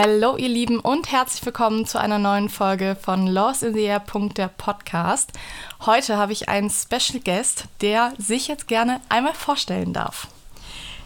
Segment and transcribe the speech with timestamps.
[0.00, 4.00] Hallo ihr Lieben und herzlich willkommen zu einer neuen Folge von Lost in the Air.
[4.36, 5.32] der Podcast.
[5.86, 10.28] Heute habe ich einen Special Guest, der sich jetzt gerne einmal vorstellen darf.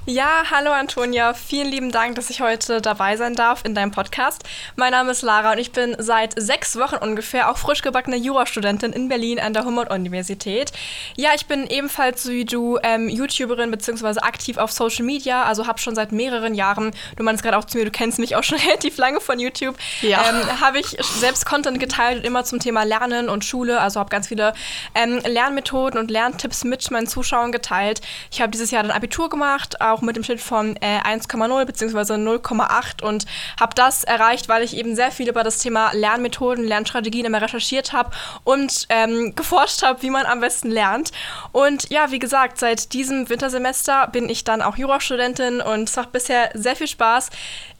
[0.04, 1.32] Ja, hallo Antonia.
[1.32, 4.42] Vielen lieben Dank, dass ich heute dabei sein darf in deinem Podcast.
[4.74, 8.92] Mein Name ist Lara und ich bin seit sechs Wochen ungefähr auch frisch gebackene Jurastudentin
[8.92, 10.72] in Berlin an der Humboldt-Universität.
[11.14, 14.18] Ja, ich bin ebenfalls wie du ähm, YouTuberin bzw.
[14.22, 17.78] aktiv auf Social Media, also habe schon seit mehreren Jahren, du meinst gerade auch zu
[17.78, 20.28] mir, du kennst mich auch schon relativ lange von YouTube, ja.
[20.28, 24.26] ähm, habe ich selbst Content geteilt, immer zum Thema Lernen und Schule, also habe ganz
[24.26, 24.52] viele
[24.96, 28.00] ähm, Lernmethoden und Lerntipps mit meinen Zuschauern geteilt.
[28.32, 32.14] Ich habe dieses Jahr dann Abitur gemacht, auch mit dem Schnitt von äh, 1,0 bzw.
[32.14, 33.26] 0,8 und
[33.60, 37.92] habe das erreicht, weil ich eben sehr viel über das Thema Lernmethoden, Lernstrategien immer recherchiert
[37.92, 38.10] habe
[38.44, 41.12] und ähm, geforscht habe, wie man am besten lernt.
[41.52, 46.12] Und ja, wie gesagt, seit diesem Wintersemester bin ich dann auch Jurastudentin und es macht
[46.12, 47.30] bisher sehr viel Spaß.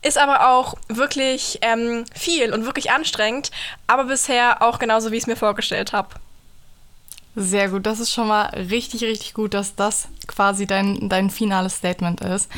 [0.03, 3.51] Ist aber auch wirklich ähm, viel und wirklich anstrengend,
[3.87, 6.09] aber bisher auch genauso, wie ich es mir vorgestellt habe.
[7.35, 11.77] Sehr gut, das ist schon mal richtig, richtig gut, dass das quasi dein, dein finales
[11.77, 12.51] Statement ist.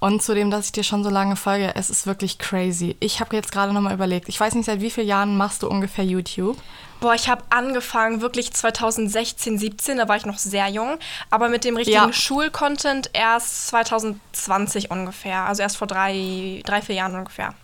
[0.00, 2.94] Und zudem, dass ich dir schon so lange folge, es ist wirklich crazy.
[3.00, 5.68] Ich habe jetzt gerade nochmal überlegt, ich weiß nicht, seit wie vielen Jahren machst du
[5.68, 6.58] ungefähr YouTube?
[7.00, 10.98] Boah, ich habe angefangen wirklich 2016, 17, da war ich noch sehr jung,
[11.30, 12.12] aber mit dem richtigen ja.
[12.12, 17.54] Schulcontent erst 2020 ungefähr, also erst vor drei, drei, vier Jahren ungefähr.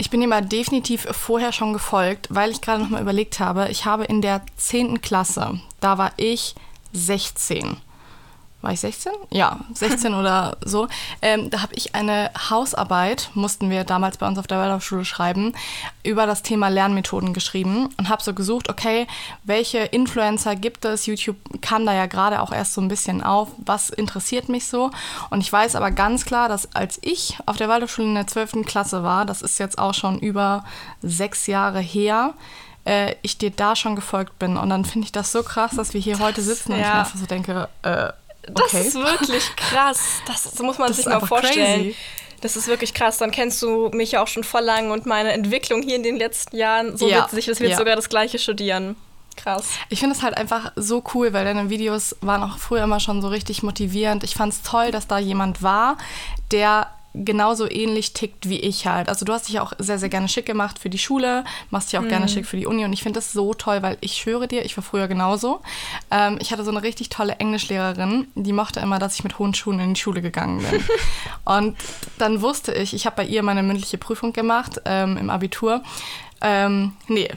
[0.00, 3.84] Ich bin ihm definitiv vorher schon gefolgt, weil ich gerade noch mal überlegt habe, ich
[3.84, 5.02] habe in der 10.
[5.02, 6.54] Klasse, da war ich
[6.94, 7.76] 16
[8.62, 9.12] war ich 16?
[9.30, 10.88] Ja, 16 oder so.
[11.22, 15.54] Ähm, da habe ich eine Hausarbeit, mussten wir damals bei uns auf der Waldorfschule schreiben,
[16.02, 19.06] über das Thema Lernmethoden geschrieben und habe so gesucht, okay,
[19.44, 21.06] welche Influencer gibt es?
[21.06, 23.48] YouTube kam da ja gerade auch erst so ein bisschen auf.
[23.58, 24.90] Was interessiert mich so?
[25.30, 28.66] Und ich weiß aber ganz klar, dass als ich auf der Waldorfschule in der 12.
[28.66, 30.64] Klasse war, das ist jetzt auch schon über
[31.02, 32.34] sechs Jahre her,
[32.84, 34.56] äh, ich dir da schon gefolgt bin.
[34.56, 36.76] Und dann finde ich das so krass, dass wir hier heute sitzen ja.
[36.76, 38.86] und ich mir einfach so denke, äh, das okay.
[38.86, 40.22] ist wirklich krass.
[40.26, 41.82] Das, so muss man das sich mal vorstellen.
[41.82, 41.96] Crazy.
[42.40, 43.18] Das ist wirklich krass.
[43.18, 46.16] Dann kennst du mich ja auch schon voll lang und meine Entwicklung hier in den
[46.16, 46.96] letzten Jahren.
[46.96, 47.24] So ja.
[47.24, 47.76] witzig, dass wir ja.
[47.76, 48.96] sogar das Gleiche studieren.
[49.36, 49.68] Krass.
[49.88, 53.22] Ich finde es halt einfach so cool, weil deine Videos waren auch früher immer schon
[53.22, 54.24] so richtig motivierend.
[54.24, 55.96] Ich fand es toll, dass da jemand war,
[56.50, 59.08] der genauso ähnlich tickt wie ich halt.
[59.08, 61.98] Also du hast dich auch sehr, sehr gerne schick gemacht für die Schule, machst dich
[61.98, 62.08] auch mhm.
[62.08, 64.64] gerne schick für die Uni und ich finde das so toll, weil ich schwöre dir,
[64.64, 65.60] ich war früher genauso.
[66.10, 69.54] Ähm, ich hatte so eine richtig tolle Englischlehrerin, die mochte immer, dass ich mit hohen
[69.54, 70.84] Schuhen in die Schule gegangen bin.
[71.44, 71.76] und
[72.18, 75.82] dann wusste ich, ich habe bei ihr meine mündliche Prüfung gemacht ähm, im Abitur.
[76.40, 77.30] Ähm, nee,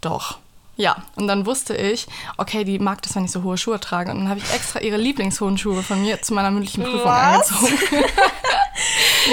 [0.00, 0.38] doch.
[0.78, 4.10] Ja, und dann wusste ich, okay, die mag das, wenn ich so hohe Schuhe trage.
[4.10, 7.50] Und dann habe ich extra ihre Lieblingshohen Schuhe von mir zu meiner mündlichen Prüfung Was?
[7.50, 8.04] angezogen.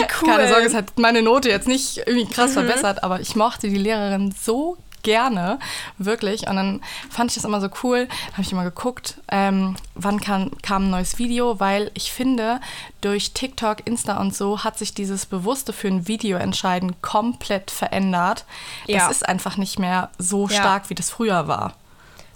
[0.22, 0.30] cool.
[0.30, 2.66] Keine Sorge, es hat meine Note jetzt nicht irgendwie krass mhm.
[2.66, 5.60] verbessert, aber ich mochte die Lehrerin so gerne,
[5.98, 6.48] wirklich.
[6.48, 8.08] Und dann fand ich das immer so cool.
[8.32, 12.60] habe ich immer geguckt, ähm, wann kam, kam ein neues Video, weil ich finde,
[13.02, 18.46] durch TikTok, Insta und so hat sich dieses Bewusste für ein Video entscheiden komplett verändert.
[18.88, 19.00] Ja.
[19.00, 20.90] Das ist einfach nicht mehr so stark, ja.
[20.90, 21.74] wie das früher war.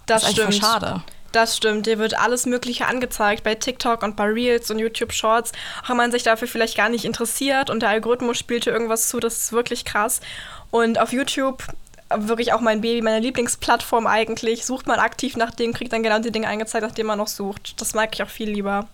[0.06, 0.54] Das, das ist stimmt.
[0.54, 1.02] schade.
[1.32, 5.52] Das stimmt, dir wird alles Mögliche angezeigt bei TikTok und bei Reels und YouTube Shorts,
[5.84, 9.08] auch wenn man sich dafür vielleicht gar nicht interessiert und der Algorithmus spielt dir irgendwas
[9.08, 10.20] zu, das ist wirklich krass.
[10.70, 11.62] Und auf YouTube
[12.10, 14.64] wirklich auch mein Baby, meine Lieblingsplattform eigentlich.
[14.64, 17.28] Sucht man aktiv nach dem, kriegt dann genau die Dinge angezeigt, nach denen man noch
[17.28, 17.80] sucht.
[17.80, 18.88] Das mag ich auch viel lieber.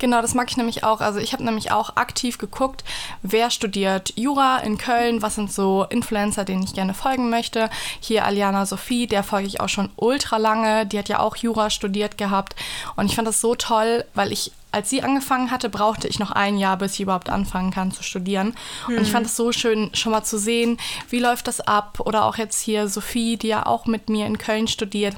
[0.00, 1.00] Genau, das mag ich nämlich auch.
[1.00, 2.84] Also ich habe nämlich auch aktiv geguckt,
[3.22, 7.68] wer studiert Jura in Köln, was sind so Influencer, denen ich gerne folgen möchte.
[8.00, 10.86] Hier Aliana Sophie, der folge ich auch schon ultra lange.
[10.86, 12.56] Die hat ja auch Jura studiert gehabt.
[12.96, 16.30] Und ich fand das so toll, weil ich als sie angefangen hatte, brauchte ich noch
[16.30, 18.54] ein Jahr, bis ich überhaupt anfangen kann zu studieren.
[18.86, 18.96] Mhm.
[18.96, 20.78] Und ich fand es so schön, schon mal zu sehen,
[21.08, 21.98] wie läuft das ab.
[21.98, 25.16] Oder auch jetzt hier Sophie, die ja auch mit mir in Köln studiert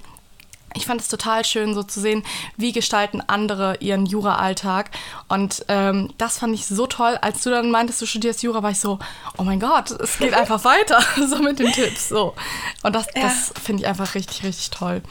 [0.74, 2.24] ich fand es total schön, so zu sehen,
[2.56, 4.90] wie gestalten andere ihren Jura-Alltag.
[5.28, 7.18] Und ähm, das fand ich so toll.
[7.20, 8.98] Als du dann meintest, du studierst Jura, war ich so,
[9.38, 12.08] oh mein Gott, es geht einfach weiter, so mit den Tipps.
[12.08, 12.34] So.
[12.82, 13.22] Und das, ja.
[13.22, 15.02] das finde ich einfach richtig, richtig toll.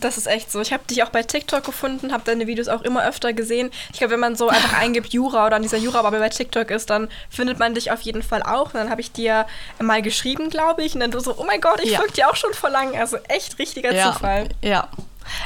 [0.00, 0.60] Das ist echt so.
[0.60, 3.70] Ich habe dich auch bei TikTok gefunden, habe deine Videos auch immer öfter gesehen.
[3.92, 6.90] Ich glaube, wenn man so einfach eingibt Jura oder an dieser Jura-Bubble bei TikTok ist,
[6.90, 8.66] dann findet man dich auf jeden Fall auch.
[8.66, 9.46] Und dann habe ich dir
[9.80, 10.94] mal geschrieben, glaube ich.
[10.94, 11.98] Und dann du so, oh mein Gott, ich ja.
[11.98, 12.96] folge dir auch schon vor lang.
[12.96, 14.12] Also echt richtiger ja.
[14.12, 14.48] Zufall.
[14.62, 14.88] Ja.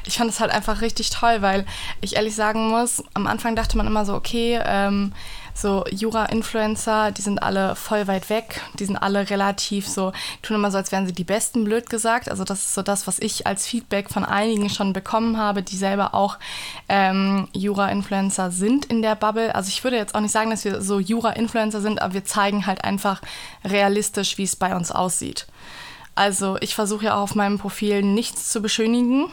[0.05, 1.67] Ich fand es halt einfach richtig toll, weil
[2.01, 5.13] ich ehrlich sagen muss, am Anfang dachte man immer so, okay, ähm,
[5.59, 10.71] so Jura-Influencer, die sind alle voll weit weg, die sind alle relativ so, tun immer
[10.71, 12.31] so, als wären sie die Besten, blöd gesagt.
[12.31, 15.77] Also das ist so das, was ich als Feedback von einigen schon bekommen habe, die
[15.77, 16.39] selber auch
[16.89, 19.55] ähm, Jura-Influencer sind in der Bubble.
[19.55, 22.67] Also ich würde jetzt auch nicht sagen, dass wir so Jura-Influencer sind, aber wir zeigen
[22.67, 23.21] halt einfach
[23.65, 25.47] realistisch, wie es bei uns aussieht.
[26.15, 29.27] Also ich versuche ja auch auf meinem Profil nichts zu beschönigen.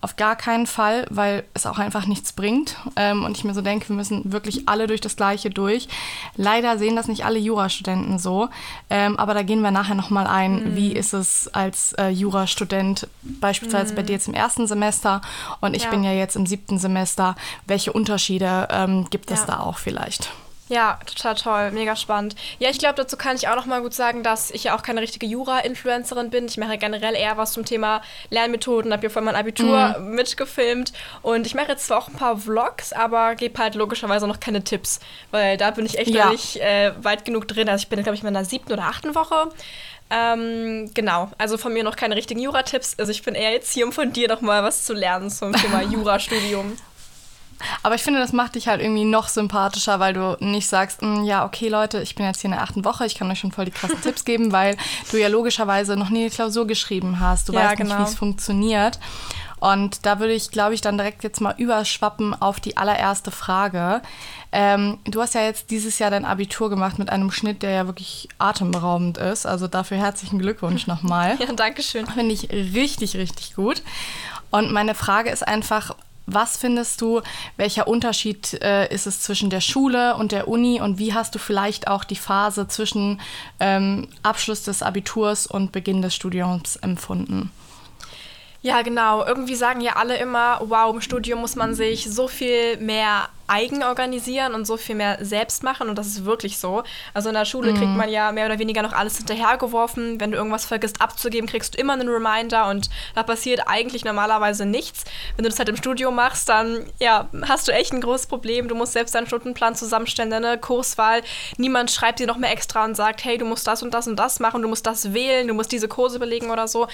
[0.00, 2.76] Auf gar keinen Fall, weil es auch einfach nichts bringt.
[2.96, 5.88] Ähm, und ich mir so denke, wir müssen wirklich alle durch das Gleiche durch.
[6.36, 8.48] Leider sehen das nicht alle Jurastudenten so.
[8.90, 10.76] Ähm, aber da gehen wir nachher nochmal ein, mhm.
[10.76, 13.96] wie ist es als äh, Jurastudent, beispielsweise mhm.
[13.96, 15.20] bei dir jetzt im ersten Semester
[15.60, 15.90] und ich ja.
[15.90, 17.34] bin ja jetzt im siebten Semester.
[17.66, 20.30] Welche Unterschiede ähm, gibt es da auch vielleicht?
[20.68, 22.34] Ja, total toll, mega spannend.
[22.58, 24.82] Ja, ich glaube, dazu kann ich auch noch mal gut sagen, dass ich ja auch
[24.82, 26.46] keine richtige Jura-Influencerin bin.
[26.46, 30.16] Ich mache generell eher was zum Thema Lernmethoden, habe hier vorhin mein Abitur mhm.
[30.16, 30.92] mitgefilmt
[31.22, 34.64] und ich mache jetzt zwar auch ein paar Vlogs, aber gebe halt logischerweise noch keine
[34.64, 34.98] Tipps,
[35.30, 36.24] weil da bin ich echt ja.
[36.24, 37.68] noch nicht äh, weit genug drin.
[37.68, 39.50] Also ich bin, glaube ich, in meiner siebten oder achten Woche.
[40.10, 42.96] Ähm, genau, also von mir noch keine richtigen Jura-Tipps.
[42.98, 45.52] Also ich bin eher jetzt hier, um von dir noch mal was zu lernen zum
[45.52, 46.76] Thema Jurastudium.
[47.82, 51.24] Aber ich finde, das macht dich halt irgendwie noch sympathischer, weil du nicht sagst, hm,
[51.24, 53.52] ja, okay, Leute, ich bin jetzt hier in der achten Woche, ich kann euch schon
[53.52, 54.76] voll die krassen Tipps geben, weil
[55.10, 57.48] du ja logischerweise noch nie eine Klausur geschrieben hast.
[57.48, 57.94] Du ja, weißt genau.
[57.94, 58.98] nicht, wie es funktioniert.
[59.58, 64.02] Und da würde ich, glaube ich, dann direkt jetzt mal überschwappen auf die allererste Frage.
[64.52, 67.86] Ähm, du hast ja jetzt dieses Jahr dein Abitur gemacht mit einem Schnitt, der ja
[67.86, 69.46] wirklich atemberaubend ist.
[69.46, 71.36] Also dafür herzlichen Glückwunsch nochmal.
[71.46, 72.06] Ja, danke schön.
[72.06, 73.82] Finde ich richtig, richtig gut.
[74.50, 75.94] Und meine Frage ist einfach,
[76.26, 77.22] was findest du,
[77.56, 81.38] welcher Unterschied äh, ist es zwischen der Schule und der Uni und wie hast du
[81.38, 83.20] vielleicht auch die Phase zwischen
[83.60, 87.50] ähm, Abschluss des Abiturs und Beginn des Studiums empfunden?
[88.62, 89.24] Ja, genau.
[89.24, 93.82] Irgendwie sagen ja alle immer, wow, im Studium muss man sich so viel mehr eigen
[93.82, 96.82] organisieren und so viel mehr selbst machen und das ist wirklich so.
[97.14, 97.76] Also in der Schule mhm.
[97.76, 100.20] kriegt man ja mehr oder weniger noch alles hinterhergeworfen.
[100.20, 104.66] Wenn du irgendwas vergisst abzugeben, kriegst du immer einen Reminder und da passiert eigentlich normalerweise
[104.66, 105.04] nichts.
[105.36, 108.68] Wenn du das halt im Studium machst, dann ja, hast du echt ein großes Problem.
[108.68, 111.22] Du musst selbst deinen Stundenplan zusammenstellen, deine Kurswahl.
[111.56, 114.16] Niemand schreibt dir noch mehr extra und sagt, hey, du musst das und das und
[114.16, 116.88] das machen, du musst das wählen, du musst diese Kurse belegen oder so.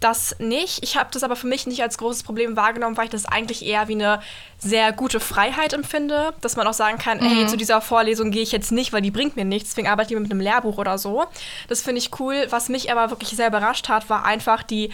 [0.00, 0.82] Das nicht.
[0.82, 3.64] Ich habe das aber für mich nicht als großes Problem wahrgenommen, weil ich das eigentlich
[3.64, 4.20] eher wie eine
[4.58, 5.91] sehr gute Freiheit empfinde,
[6.40, 7.28] dass man auch sagen kann, mhm.
[7.28, 10.14] hey, zu dieser Vorlesung gehe ich jetzt nicht, weil die bringt mir nichts, deswegen arbeite
[10.14, 11.24] ich mit einem Lehrbuch oder so.
[11.68, 12.46] Das finde ich cool.
[12.50, 14.90] Was mich aber wirklich sehr überrascht hat, war einfach die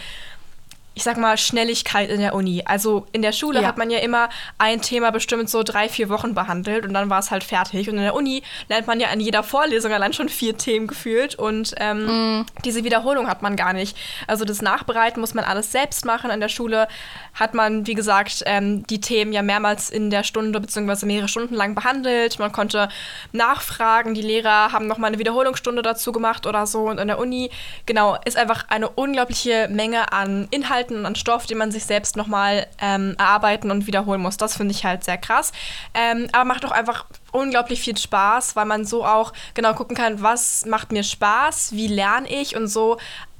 [0.99, 2.61] ich sag mal, Schnelligkeit in der Uni.
[2.65, 3.67] Also in der Schule ja.
[3.69, 7.19] hat man ja immer ein Thema bestimmt so drei, vier Wochen behandelt und dann war
[7.19, 7.89] es halt fertig.
[7.89, 11.35] Und in der Uni lernt man ja an jeder Vorlesung allein schon vier Themen gefühlt
[11.35, 12.45] und ähm, mm.
[12.65, 13.95] diese Wiederholung hat man gar nicht.
[14.27, 16.31] Also das Nachbereiten muss man alles selbst machen.
[16.31, 16.89] In der Schule
[17.33, 21.05] hat man, wie gesagt, ähm, die Themen ja mehrmals in der Stunde bzw.
[21.05, 22.39] mehrere Stunden lang behandelt.
[22.39, 22.89] Man konnte
[23.31, 24.15] nachfragen.
[24.15, 26.89] Die Lehrer haben nochmal eine Wiederholungsstunde dazu gemacht oder so.
[26.89, 27.51] Und in der Uni,
[27.85, 31.85] genau, ist einfach eine unglaubliche Menge an Inhalten Inhalten und an Stoff, den man sich
[31.85, 34.37] selbst nochmal ähm, erarbeiten und wiederholen muss.
[34.37, 35.51] Das finde ich halt sehr krass.
[35.93, 40.21] Ähm, aber macht auch einfach unglaublich viel Spaß, weil man so auch genau gucken kann,
[40.21, 42.97] was macht mir Spaß, wie lerne ich und so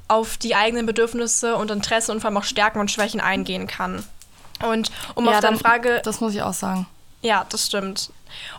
[0.07, 4.03] auf die eigenen Bedürfnisse und Interessen und vor allem auch Stärken und Schwächen eingehen kann.
[4.63, 6.01] Und um ja, auf deine Frage.
[6.03, 6.87] Das muss ich auch sagen.
[7.21, 8.11] Ja, das stimmt.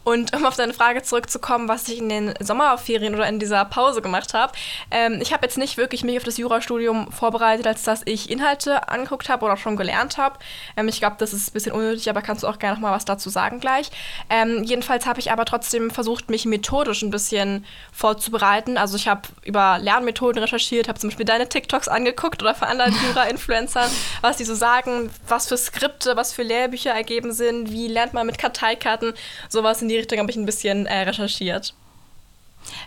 [0.05, 4.03] Und um auf deine Frage zurückzukommen, was ich in den Sommerferien oder in dieser Pause
[4.03, 4.53] gemacht habe,
[4.91, 8.89] ähm, ich habe jetzt nicht wirklich mich auf das Jurastudium vorbereitet, als dass ich Inhalte
[8.89, 10.39] angeguckt habe oder schon gelernt habe.
[10.77, 12.93] Ähm, ich glaube, das ist ein bisschen unnötig, aber kannst du auch gerne noch mal
[12.93, 13.91] was dazu sagen gleich.
[14.29, 18.77] Ähm, jedenfalls habe ich aber trotzdem versucht, mich methodisch ein bisschen vorzubereiten.
[18.77, 22.93] Also ich habe über Lernmethoden recherchiert, habe zum Beispiel deine TikToks angeguckt oder von anderen
[23.07, 23.91] Jura-Influencern,
[24.21, 28.27] was die so sagen, was für Skripte, was für Lehrbücher ergeben sind, wie lernt man
[28.27, 29.15] mit Karteikarten.
[29.49, 31.75] So sowas in die Richtung habe ich ein bisschen äh, recherchiert.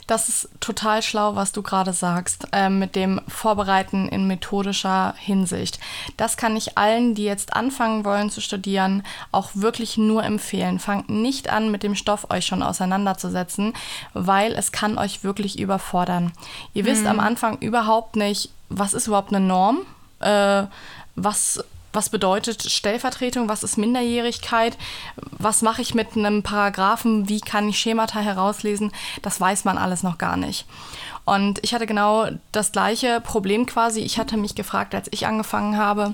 [0.06, 5.80] Das ist total schlau, was du gerade sagst, äh, mit dem Vorbereiten in methodischer Hinsicht.
[6.16, 10.80] Das kann ich allen, die jetzt anfangen wollen zu studieren, auch wirklich nur empfehlen.
[10.80, 13.74] Fangt nicht an, mit dem Stoff euch schon auseinanderzusetzen,
[14.14, 16.32] weil es kann euch wirklich überfordern.
[16.74, 17.24] Ihr wisst am mhm.
[17.24, 19.80] Anfang überhaupt nicht, was ist überhaupt eine Norm,
[20.20, 20.64] äh,
[21.16, 24.78] was was bedeutet Stellvertretung, was ist Minderjährigkeit,
[25.16, 30.04] was mache ich mit einem Paragraphen, wie kann ich Schemata herauslesen, das weiß man alles
[30.04, 30.66] noch gar nicht.
[31.26, 34.02] Und ich hatte genau das gleiche Problem quasi.
[34.02, 36.14] Ich hatte mich gefragt, als ich angefangen habe,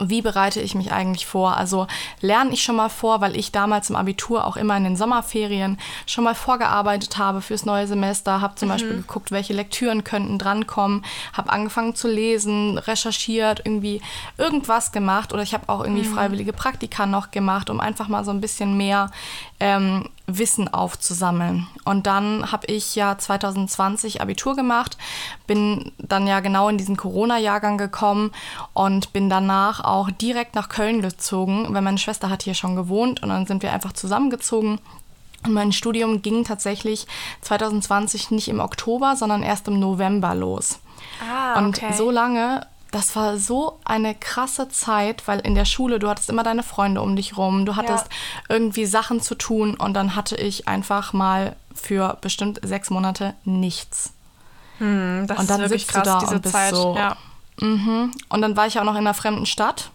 [0.00, 1.56] wie bereite ich mich eigentlich vor?
[1.56, 1.86] Also
[2.20, 5.78] lerne ich schon mal vor, weil ich damals im Abitur auch immer in den Sommerferien
[6.06, 8.72] schon mal vorgearbeitet habe fürs neue Semester, habe zum mhm.
[8.72, 14.00] Beispiel geguckt, welche Lektüren könnten drankommen, habe angefangen zu lesen, recherchiert, irgendwie
[14.36, 16.14] irgendwas gemacht oder ich habe auch irgendwie mhm.
[16.14, 19.10] freiwillige Praktika noch gemacht, um einfach mal so ein bisschen mehr
[19.60, 21.66] ähm, Wissen aufzusammeln.
[21.84, 24.98] Und dann habe ich ja 2020 Abitur gemacht,
[25.46, 28.32] bin dann ja genau in diesen Corona-Jahrgang gekommen
[28.74, 33.22] und bin danach auch direkt nach Köln gezogen, weil meine Schwester hat hier schon gewohnt
[33.22, 34.78] und dann sind wir einfach zusammengezogen.
[35.44, 37.06] Und mein Studium ging tatsächlich
[37.42, 40.80] 2020 nicht im Oktober, sondern erst im November los.
[41.22, 41.86] Ah, okay.
[41.86, 46.30] Und so lange das war so eine krasse Zeit, weil in der Schule, du hattest
[46.30, 48.54] immer deine Freunde um dich rum, du hattest ja.
[48.54, 54.12] irgendwie Sachen zu tun und dann hatte ich einfach mal für bestimmt sechs Monate nichts.
[54.78, 56.74] Hm, das und dann ist wirklich krass, da diese Zeit.
[56.74, 57.16] So, ja.
[57.60, 58.12] Mhm.
[58.28, 59.90] Und dann war ich auch noch in einer fremden Stadt.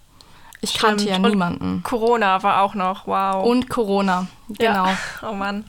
[0.62, 0.84] Ich Stimmt.
[0.84, 1.76] kannte ja niemanden.
[1.76, 3.46] Und Corona war auch noch, wow.
[3.46, 4.86] Und Corona, genau.
[4.86, 4.98] Ja.
[5.30, 5.66] Oh Mann.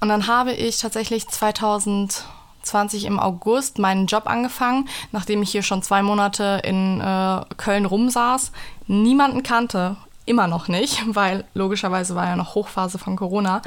[0.00, 2.24] Und dann habe ich tatsächlich 2000
[2.68, 7.86] 20 im August meinen Job angefangen, nachdem ich hier schon zwei Monate in äh, Köln
[7.86, 8.52] rumsaß,
[8.86, 9.96] niemanden kannte,
[10.26, 13.62] immer noch nicht, weil logischerweise war ja noch Hochphase von Corona.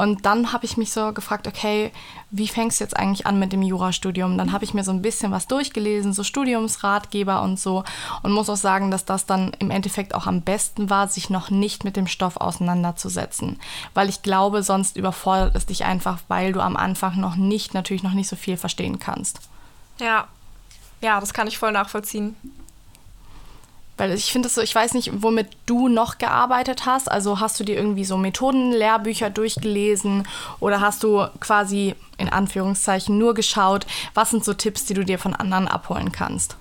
[0.00, 1.92] Und dann habe ich mich so gefragt, okay,
[2.30, 4.38] wie fängst du jetzt eigentlich an mit dem Jurastudium?
[4.38, 7.84] Dann habe ich mir so ein bisschen was durchgelesen, so Studiumsratgeber und so.
[8.22, 11.50] Und muss auch sagen, dass das dann im Endeffekt auch am besten war, sich noch
[11.50, 13.60] nicht mit dem Stoff auseinanderzusetzen.
[13.92, 18.02] Weil ich glaube, sonst überfordert es dich einfach, weil du am Anfang noch nicht, natürlich
[18.02, 19.38] noch nicht so viel verstehen kannst.
[19.98, 20.28] Ja.
[21.02, 22.36] Ja, das kann ich voll nachvollziehen.
[24.00, 27.10] Weil ich finde es so, ich weiß nicht, womit du noch gearbeitet hast.
[27.10, 30.26] Also hast du dir irgendwie so Methodenlehrbücher durchgelesen
[30.58, 35.18] oder hast du quasi in Anführungszeichen nur geschaut, was sind so Tipps, die du dir
[35.18, 36.56] von anderen abholen kannst?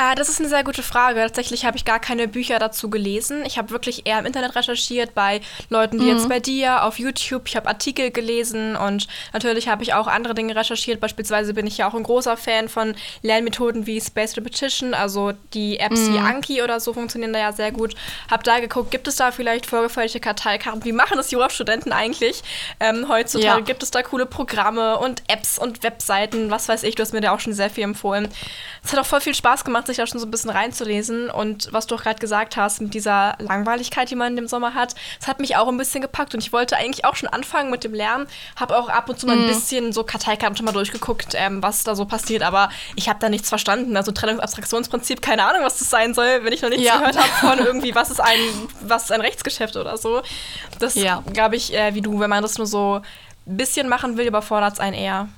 [0.00, 1.20] Ah, das ist eine sehr gute Frage.
[1.20, 3.44] Tatsächlich habe ich gar keine Bücher dazu gelesen.
[3.44, 5.40] Ich habe wirklich eher im Internet recherchiert bei
[5.70, 6.10] Leuten wie mhm.
[6.10, 7.48] jetzt bei dir auf YouTube.
[7.48, 11.00] Ich habe Artikel gelesen und natürlich habe ich auch andere Dinge recherchiert.
[11.00, 15.80] Beispielsweise bin ich ja auch ein großer Fan von Lernmethoden wie Space Repetition, also die
[15.80, 16.14] Apps mhm.
[16.14, 17.96] wie Anki oder so funktionieren da ja sehr gut.
[18.30, 20.84] Habe da geguckt, gibt es da vielleicht vorgefertigte Karteikarten?
[20.84, 22.44] Wie machen das Jurastudenten eigentlich
[22.78, 23.58] ähm, heutzutage?
[23.58, 23.64] Ja.
[23.64, 26.52] Gibt es da coole Programme und Apps und Webseiten?
[26.52, 28.28] Was weiß ich, du hast mir da auch schon sehr viel empfohlen.
[28.84, 31.30] Es hat auch voll viel Spaß gemacht, sich da schon so ein bisschen reinzulesen.
[31.30, 34.94] Und was du auch gerade gesagt hast, mit dieser Langweiligkeit, die man im Sommer hat,
[35.18, 36.34] das hat mich auch ein bisschen gepackt.
[36.34, 38.26] Und ich wollte eigentlich auch schon anfangen mit dem Lernen.
[38.56, 39.48] Habe auch ab und zu mal ein mhm.
[39.48, 42.42] bisschen so Karteikarten schon mal durchgeguckt, ähm, was da so passiert.
[42.42, 43.96] Aber ich habe da nichts verstanden.
[43.96, 46.98] Also Trennungsabstraktionsprinzip, keine Ahnung, was das sein soll, wenn ich noch nichts ja.
[46.98, 48.38] gehört habe von irgendwie, was ist ein,
[48.80, 50.22] was ist ein Rechtsgeschäft oder so.
[50.78, 51.22] Das ja.
[51.32, 53.00] glaube ich, äh, wie du, wenn man das nur so
[53.46, 55.28] ein bisschen machen will, überfordert es einen eher.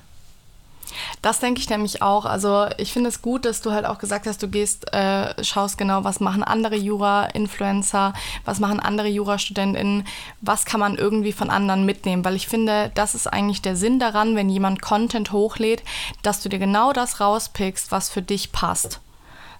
[1.21, 2.25] Das denke ich nämlich auch.
[2.25, 5.77] Also ich finde es gut, dass du halt auch gesagt hast, du gehst, äh, schaust
[5.77, 8.13] genau, was machen andere Jura-Influencer,
[8.45, 10.05] was machen andere Jurastudentinnen,
[10.41, 12.25] was kann man irgendwie von anderen mitnehmen.
[12.25, 15.83] Weil ich finde, das ist eigentlich der Sinn daran, wenn jemand Content hochlädt,
[16.23, 18.99] dass du dir genau das rauspickst, was für dich passt.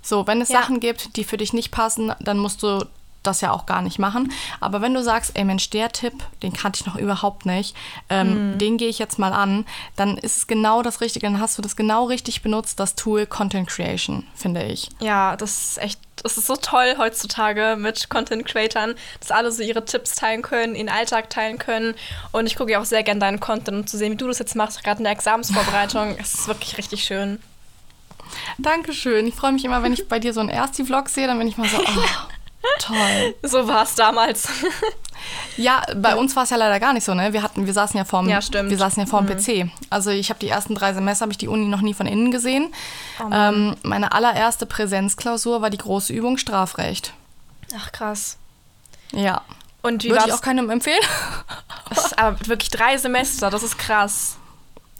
[0.01, 0.61] So, wenn es ja.
[0.61, 2.85] Sachen gibt, die für dich nicht passen, dann musst du
[3.23, 4.31] das ja auch gar nicht machen.
[4.59, 7.75] Aber wenn du sagst, ey Mensch, der Tipp, den kannte ich noch überhaupt nicht,
[8.09, 8.57] ähm, mhm.
[8.57, 11.61] den gehe ich jetzt mal an, dann ist es genau das Richtige, dann hast du
[11.61, 14.89] das genau richtig benutzt, das Tool Content Creation, finde ich.
[14.99, 19.63] Ja, das ist echt, das ist so toll heutzutage mit Content Creatern, dass alle so
[19.63, 21.95] ihre Tipps teilen können, ihren Alltag teilen können.
[22.31, 24.39] Und ich gucke ja auch sehr gerne deinen Content, um zu sehen, wie du das
[24.39, 26.15] jetzt machst, gerade in der Examensvorbereitung.
[26.19, 27.39] es ist wirklich richtig schön.
[28.57, 29.27] Dankeschön.
[29.27, 31.57] Ich freue mich immer, wenn ich bei dir so einen Ersti-Vlog sehe, dann bin ich
[31.57, 32.03] mal so, oh,
[32.79, 33.35] Toll.
[33.43, 34.47] So war es damals.
[35.55, 37.31] Ja, bei uns war es ja leider gar nicht so, ne?
[37.31, 39.37] Wir hatten, wir saßen ja vorm, ja, wir saßen ja vorm mhm.
[39.37, 39.69] PC.
[39.91, 42.31] Also ich habe die ersten drei Semester habe ich die Uni noch nie von innen
[42.31, 42.73] gesehen.
[43.19, 47.13] Oh ähm, meine allererste Präsenzklausur war die große Übung Strafrecht.
[47.75, 48.37] Ach krass.
[49.11, 49.41] Ja.
[49.83, 51.03] Und wie Würde ich auch keinem empfehlen.
[52.17, 54.37] aber wirklich drei Semester, das ist krass.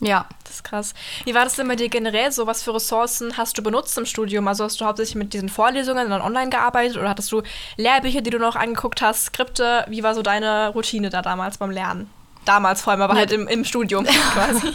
[0.01, 0.25] Ja.
[0.43, 0.93] Das ist krass.
[1.23, 2.45] Wie war das denn bei dir generell so?
[2.47, 4.47] Was für Ressourcen hast du benutzt im Studium?
[4.47, 7.41] Also hast du hauptsächlich mit diesen Vorlesungen dann online gearbeitet oder hattest du
[7.77, 9.85] Lehrbücher, die du noch angeguckt hast, Skripte?
[9.87, 12.09] Wie war so deine Routine da damals beim Lernen?
[12.45, 14.73] Damals vor allem, aber halt im, im Studium quasi.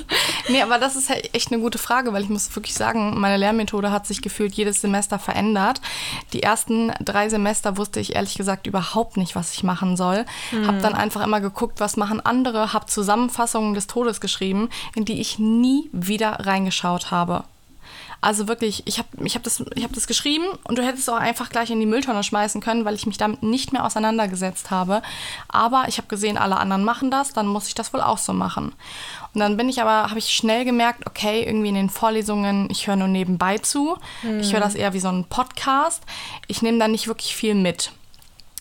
[0.49, 3.37] nee, aber das ist halt echt eine gute Frage, weil ich muss wirklich sagen, meine
[3.37, 5.81] Lernmethode hat sich gefühlt jedes Semester verändert.
[6.33, 10.25] Die ersten drei Semester wusste ich ehrlich gesagt überhaupt nicht, was ich machen soll.
[10.53, 10.67] Mhm.
[10.67, 15.21] Habe dann einfach immer geguckt, was machen andere, habe Zusammenfassungen des Todes geschrieben, in die
[15.21, 17.45] ich nie wieder reingeschaut habe.
[18.27, 21.49] Also wirklich, ich habe ich hab das, hab das geschrieben und du hättest auch einfach
[21.49, 25.01] gleich in die Mülltonne schmeißen können, weil ich mich damit nicht mehr auseinandergesetzt habe.
[25.47, 28.33] Aber ich habe gesehen, alle anderen machen das, dann muss ich das wohl auch so
[28.33, 28.75] machen.
[29.33, 32.89] Und dann bin ich aber, habe ich schnell gemerkt, okay, irgendwie in den Vorlesungen, ich
[32.89, 33.97] höre nur nebenbei zu.
[34.25, 34.41] Mhm.
[34.41, 36.03] Ich höre das eher wie so ein Podcast.
[36.49, 37.93] Ich nehme da nicht wirklich viel mit.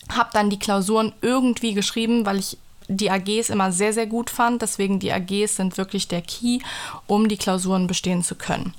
[0.08, 2.56] Habe dann die Klausuren irgendwie geschrieben, weil ich
[2.88, 4.62] die AGs immer sehr, sehr gut fand.
[4.62, 6.58] Deswegen die AGs sind wirklich der Key,
[7.06, 8.74] um die Klausuren bestehen zu können.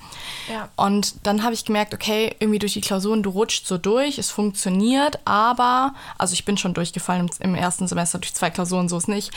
[0.50, 0.68] Ja.
[0.76, 4.30] Und dann habe ich gemerkt, okay, irgendwie durch die Klausuren, du rutscht so durch, es
[4.30, 9.08] funktioniert, aber, also ich bin schon durchgefallen im, ersten Semester durch zwei Klausuren, so ist
[9.08, 9.30] nicht.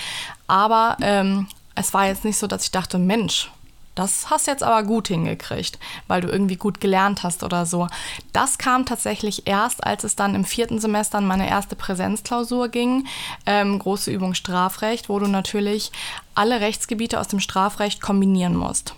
[0.47, 3.49] Aber ähm, es war jetzt nicht so, dass ich dachte, Mensch,
[3.95, 7.87] das hast du jetzt aber gut hingekriegt, weil du irgendwie gut gelernt hast oder so.
[8.31, 13.07] Das kam tatsächlich erst, als es dann im vierten Semester an meine erste Präsenzklausur ging,
[13.45, 15.91] ähm, große Übung Strafrecht, wo du natürlich
[16.35, 18.95] alle Rechtsgebiete aus dem Strafrecht kombinieren musst.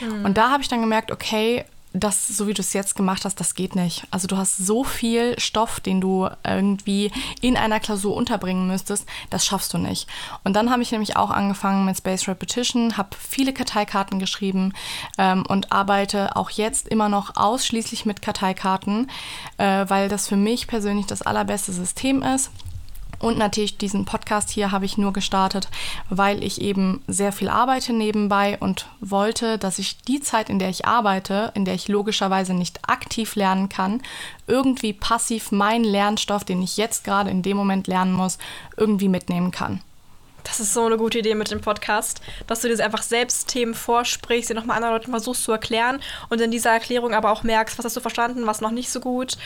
[0.00, 0.24] Mhm.
[0.24, 1.64] Und da habe ich dann gemerkt, okay,
[1.96, 4.06] das, so wie du es jetzt gemacht hast, das geht nicht.
[4.10, 7.10] Also du hast so viel Stoff, den du irgendwie
[7.40, 10.08] in einer Klausur unterbringen müsstest, das schaffst du nicht.
[10.44, 14.72] Und dann habe ich nämlich auch angefangen mit Space Repetition, habe viele Karteikarten geschrieben
[15.18, 19.10] ähm, und arbeite auch jetzt immer noch ausschließlich mit Karteikarten,
[19.58, 22.50] äh, weil das für mich persönlich das allerbeste System ist.
[23.18, 25.68] Und natürlich diesen Podcast hier habe ich nur gestartet,
[26.10, 30.68] weil ich eben sehr viel arbeite nebenbei und wollte, dass ich die Zeit, in der
[30.68, 34.02] ich arbeite, in der ich logischerweise nicht aktiv lernen kann,
[34.46, 38.38] irgendwie passiv meinen Lernstoff, den ich jetzt gerade in dem Moment lernen muss,
[38.76, 39.80] irgendwie mitnehmen kann.
[40.46, 43.74] Das ist so eine gute Idee mit dem Podcast, dass du dir einfach selbst Themen
[43.74, 47.76] vorsprichst, dir nochmal anderen Leuten versuchst zu erklären und in dieser Erklärung aber auch merkst,
[47.78, 49.36] was hast du verstanden, was noch nicht so gut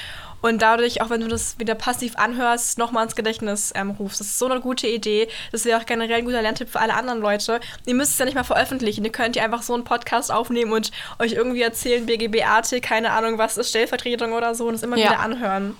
[0.42, 4.20] und dadurch, auch wenn du das wieder passiv anhörst, nochmal ins Gedächtnis ähm, rufst.
[4.20, 5.28] Das ist so eine gute Idee.
[5.52, 7.60] Das wäre auch generell ein guter Lerntipp für alle anderen Leute.
[7.86, 9.04] Ihr müsst es ja nicht mal veröffentlichen.
[9.04, 13.38] Ihr könnt ja einfach so einen Podcast aufnehmen und euch irgendwie erzählen, BGB-AT, keine Ahnung,
[13.38, 15.10] was ist Stellvertretung oder so und es immer ja.
[15.10, 15.76] wieder anhören.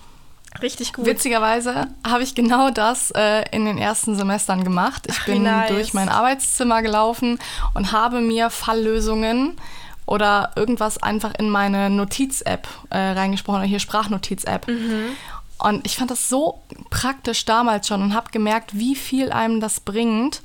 [0.61, 1.05] Richtig gut.
[1.05, 5.07] Witzigerweise habe ich genau das äh, in den ersten Semestern gemacht.
[5.09, 5.69] Ich Ach, bin nice.
[5.69, 7.39] durch mein Arbeitszimmer gelaufen
[7.73, 9.57] und habe mir Falllösungen
[10.05, 14.67] oder irgendwas einfach in meine Notiz-App äh, reingesprochen, oder hier Sprachnotiz-App.
[14.67, 15.15] Mhm.
[15.57, 19.79] Und ich fand das so praktisch damals schon und habe gemerkt, wie viel einem das
[19.79, 20.41] bringt.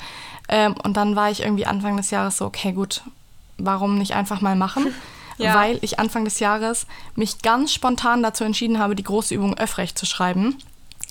[0.48, 3.02] Ähm, und dann war ich irgendwie Anfang des Jahres so, okay, gut,
[3.58, 4.94] warum nicht einfach mal machen?
[5.38, 5.54] Ja.
[5.54, 9.98] Weil ich Anfang des Jahres mich ganz spontan dazu entschieden habe, die große Übung Öffrecht
[9.98, 10.58] zu schreiben.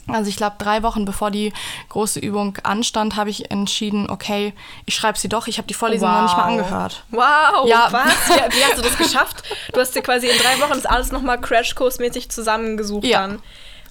[0.08, 1.52] Also ich glaube, drei Wochen bevor die
[1.90, 4.54] große Übung anstand, habe ich entschieden, okay,
[4.86, 5.48] ich schreibe sie doch.
[5.48, 6.16] Ich habe die Vorlesung wow.
[6.16, 7.04] noch nicht mal angehört.
[7.10, 7.88] Wow, ja.
[7.92, 8.06] was?
[8.30, 9.44] Wie, wie, hast du das geschafft?
[9.74, 13.22] Du hast dir quasi in drei Wochen das alles nochmal Crashkurs-mäßig zusammengesucht ja.
[13.22, 13.42] dann.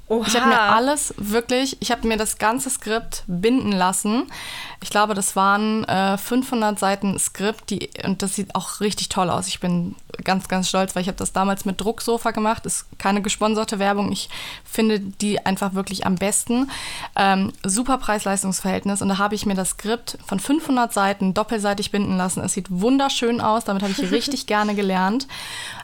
[0.06, 0.26] Oha.
[0.26, 4.26] Ich habe mir alles wirklich, ich habe mir das ganze Skript binden lassen.
[4.82, 9.30] Ich glaube, das waren äh, 500 Seiten Skript, die, und das sieht auch richtig toll
[9.30, 9.48] aus.
[9.48, 12.66] Ich bin ganz, ganz stolz, weil ich habe das damals mit Drucksofa gemacht.
[12.66, 14.12] Ist keine gesponserte Werbung.
[14.12, 14.28] Ich
[14.62, 16.70] finde die einfach wirklich am besten.
[17.16, 19.00] Ähm, super Preis-Leistungs-Verhältnis.
[19.00, 22.42] Und da habe ich mir das Skript von 500 Seiten doppelseitig binden lassen.
[22.42, 23.64] Es sieht wunderschön aus.
[23.64, 25.26] Damit habe ich richtig gerne gelernt.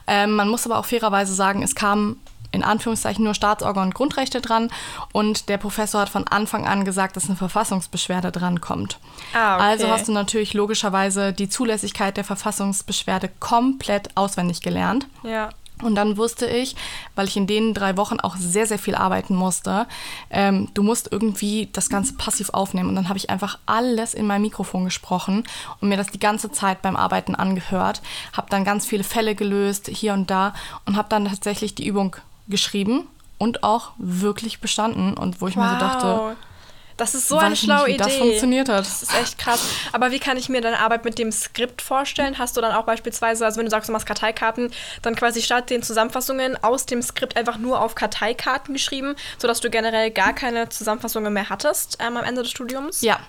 [0.05, 2.17] Ähm, man muss aber auch fairerweise sagen, es kam
[2.51, 4.69] in Anführungszeichen nur Staatsorgan und Grundrechte dran
[5.13, 8.99] und der Professor hat von Anfang an gesagt, dass eine Verfassungsbeschwerde drankommt.
[9.33, 9.63] Ah, okay.
[9.63, 15.07] Also hast du natürlich logischerweise die Zulässigkeit der Verfassungsbeschwerde komplett auswendig gelernt.
[15.23, 15.49] Ja.
[15.81, 16.75] Und dann wusste ich,
[17.15, 19.87] weil ich in den drei Wochen auch sehr, sehr viel arbeiten musste,
[20.29, 22.89] ähm, du musst irgendwie das Ganze passiv aufnehmen.
[22.89, 25.43] Und dann habe ich einfach alles in mein Mikrofon gesprochen
[25.79, 28.01] und mir das die ganze Zeit beim Arbeiten angehört,
[28.33, 30.53] habe dann ganz viele Fälle gelöst, hier und da,
[30.85, 32.15] und habe dann tatsächlich die Übung
[32.51, 33.07] geschrieben
[33.39, 35.15] und auch wirklich bestanden.
[35.15, 35.63] Und wo ich wow.
[35.63, 36.35] mir so dachte,
[37.01, 38.03] das ist so eine schlaue nicht, wie Idee.
[38.03, 38.81] Das funktioniert hat.
[38.81, 39.65] Das ist echt krass.
[39.91, 42.37] Aber wie kann ich mir deine Arbeit mit dem Skript vorstellen?
[42.37, 45.71] Hast du dann auch beispielsweise, also wenn du sagst, du machst Karteikarten, dann quasi statt
[45.71, 50.69] den Zusammenfassungen aus dem Skript einfach nur auf Karteikarten geschrieben, sodass du generell gar keine
[50.69, 53.01] Zusammenfassungen mehr hattest ähm, am Ende des Studiums?
[53.01, 53.19] Ja,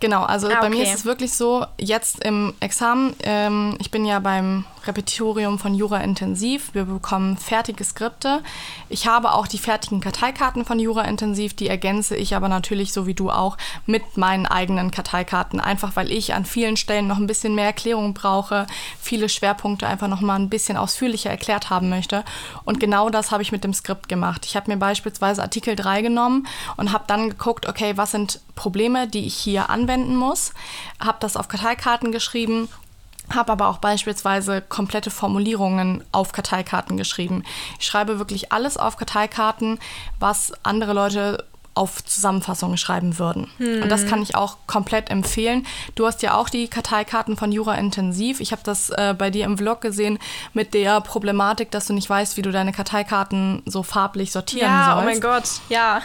[0.00, 0.60] Genau, also ah, okay.
[0.62, 5.58] bei mir ist es wirklich so, jetzt im Examen, ähm, ich bin ja beim Repetitorium
[5.58, 8.42] von Jura Intensiv, wir bekommen fertige Skripte.
[8.88, 13.06] Ich habe auch die fertigen Karteikarten von Jura Intensiv, die ergänze ich aber natürlich, so
[13.06, 17.26] wie du auch, mit meinen eigenen Karteikarten, einfach weil ich an vielen Stellen noch ein
[17.26, 18.66] bisschen mehr Erklärung brauche,
[19.00, 22.24] viele Schwerpunkte einfach noch mal ein bisschen ausführlicher erklärt haben möchte.
[22.64, 24.46] Und genau das habe ich mit dem Skript gemacht.
[24.46, 29.06] Ich habe mir beispielsweise Artikel 3 genommen und habe dann geguckt, okay, was sind Probleme,
[29.06, 30.52] die ich hier anwende anwenden muss,
[31.00, 32.68] habe das auf Karteikarten geschrieben
[33.34, 37.44] habe aber auch beispielsweise komplette Formulierungen auf Karteikarten geschrieben.
[37.78, 39.78] Ich schreibe wirklich alles auf Karteikarten,
[40.18, 43.48] was andere Leute auf Zusammenfassungen schreiben würden.
[43.58, 43.82] Hm.
[43.82, 45.66] Und das kann ich auch komplett empfehlen.
[45.94, 48.40] Du hast ja auch die Karteikarten von Jura Intensiv.
[48.40, 50.18] Ich habe das äh, bei dir im Vlog gesehen
[50.52, 54.84] mit der Problematik, dass du nicht weißt, wie du deine Karteikarten so farblich sortieren ja,
[54.84, 54.96] sollst.
[54.96, 56.02] Ja, oh mein Gott, ja.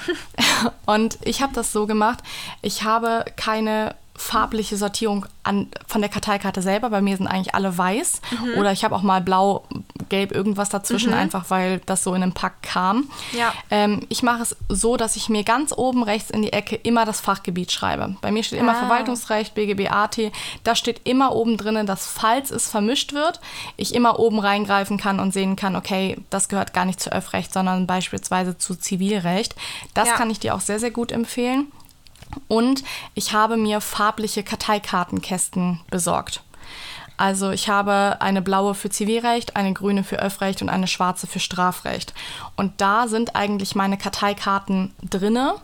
[0.86, 2.20] Und ich habe das so gemacht,
[2.62, 6.90] ich habe keine farbliche Sortierung an, von der Karteikarte selber.
[6.90, 8.22] Bei mir sind eigentlich alle weiß.
[8.32, 8.60] Mhm.
[8.60, 9.68] Oder ich habe auch mal blau,
[10.10, 11.18] gelb, irgendwas dazwischen, mhm.
[11.18, 13.10] einfach weil das so in einem Pack kam.
[13.34, 13.54] Ja.
[13.70, 17.06] Ähm, ich mache es so, dass ich mir ganz oben rechts in die Ecke immer
[17.06, 18.16] das Fachgebiet schreibe.
[18.22, 18.80] Bei mir steht immer ah.
[18.80, 20.32] Verwaltungsrecht, BGB, AT.
[20.64, 23.42] Da steht immer oben drin, dass falls es vermischt wird,
[23.78, 27.54] ich immer oben reingreifen kann und sehen kann, okay, das gehört gar nicht zu Öffrecht,
[27.54, 29.56] sondern beispielsweise zu Zivilrecht.
[29.94, 30.16] Das ja.
[30.16, 31.72] kann ich dir auch sehr, sehr gut empfehlen.
[32.48, 36.42] Und ich habe mir farbliche Karteikartenkästen besorgt.
[37.18, 41.40] Also ich habe eine blaue für Zivilrecht, eine grüne für Öffrecht und eine schwarze für
[41.40, 42.14] Strafrecht.
[42.58, 45.56] Und da sind eigentlich meine Karteikarten drinne,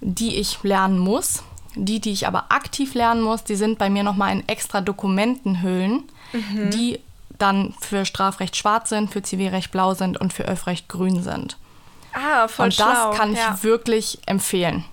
[0.00, 1.42] die ich lernen muss.
[1.78, 6.04] Die, die ich aber aktiv lernen muss, die sind bei mir nochmal in extra Dokumentenhüllen,
[6.32, 6.70] mhm.
[6.70, 7.00] die
[7.36, 11.58] dann für Strafrecht schwarz sind, für Zivilrecht blau sind und für Öffrecht grün sind.
[12.14, 13.10] Ah, voll Und das schlau.
[13.10, 13.62] kann ich ja.
[13.62, 14.86] wirklich empfehlen.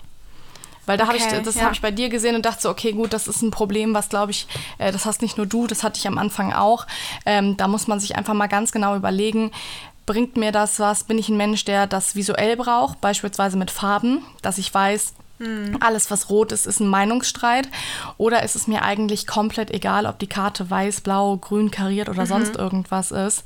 [0.86, 1.62] Weil da okay, habe ich, das ja.
[1.62, 4.08] habe ich bei dir gesehen und dachte so, okay, gut, das ist ein Problem, was
[4.08, 4.46] glaube ich,
[4.78, 6.86] äh, das hast nicht nur du, das hatte ich am Anfang auch.
[7.26, 9.50] Ähm, da muss man sich einfach mal ganz genau überlegen,
[10.06, 11.04] bringt mir das was?
[11.04, 15.78] Bin ich ein Mensch, der das visuell braucht, beispielsweise mit Farben, dass ich weiß, hm.
[15.80, 17.68] alles, was rot ist, ist ein Meinungsstreit?
[18.18, 22.22] Oder ist es mir eigentlich komplett egal, ob die Karte weiß, blau, grün kariert oder
[22.22, 22.28] mhm.
[22.28, 23.42] sonst irgendwas ist?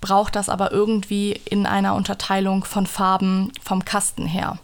[0.00, 4.58] Braucht das aber irgendwie in einer Unterteilung von Farben vom Kasten her?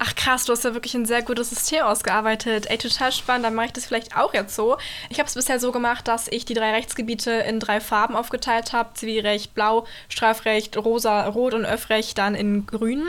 [0.00, 2.70] Ach krass, du hast ja wirklich ein sehr gutes System ausgearbeitet.
[2.70, 4.76] Ey, total spannend, dann mache ich das vielleicht auch jetzt so.
[5.10, 8.72] Ich habe es bisher so gemacht, dass ich die drei Rechtsgebiete in drei Farben aufgeteilt
[8.72, 8.94] habe.
[8.94, 13.08] Zivilrecht blau, Strafrecht rosa, rot und Öffrecht dann in grün.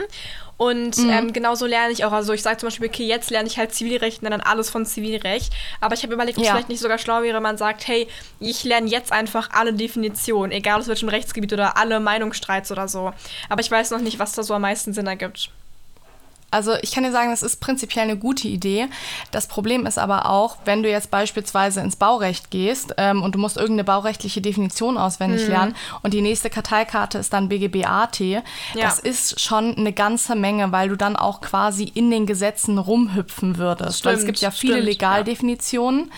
[0.56, 1.10] Und mhm.
[1.10, 2.12] ähm, genauso lerne ich auch.
[2.12, 4.84] Also ich sage zum Beispiel, okay, jetzt lerne ich halt Zivilrecht und dann alles von
[4.84, 5.52] Zivilrecht.
[5.80, 8.08] Aber ich habe überlegt, ob es vielleicht nicht sogar schlau wäre, man sagt, hey,
[8.40, 13.12] ich lerne jetzt einfach alle Definitionen, egal aus welchem Rechtsgebiet oder alle Meinungsstreits oder so.
[13.48, 15.50] Aber ich weiß noch nicht, was da so am meisten Sinn ergibt.
[16.50, 18.88] Also ich kann dir sagen, das ist prinzipiell eine gute Idee.
[19.30, 23.38] Das Problem ist aber auch, wenn du jetzt beispielsweise ins Baurecht gehst ähm, und du
[23.38, 25.50] musst irgendeine baurechtliche Definition auswendig mhm.
[25.50, 28.42] lernen und die nächste Karteikarte ist dann BGBAT, ja.
[28.74, 33.58] das ist schon eine ganze Menge, weil du dann auch quasi in den Gesetzen rumhüpfen
[33.58, 34.00] würdest.
[34.00, 36.10] Stimmt, weil es gibt ja viele stimmt, Legaldefinitionen.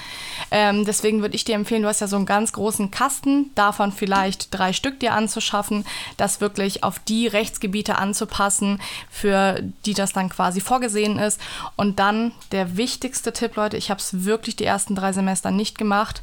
[0.50, 0.70] Ja.
[0.70, 3.92] Ähm, deswegen würde ich dir empfehlen, du hast ja so einen ganz großen Kasten, davon
[3.92, 5.84] vielleicht drei Stück dir anzuschaffen,
[6.16, 11.40] das wirklich auf die Rechtsgebiete anzupassen, für die das dann dann quasi vorgesehen ist.
[11.76, 15.76] Und dann der wichtigste Tipp, Leute, ich habe es wirklich die ersten drei Semester nicht
[15.76, 16.22] gemacht,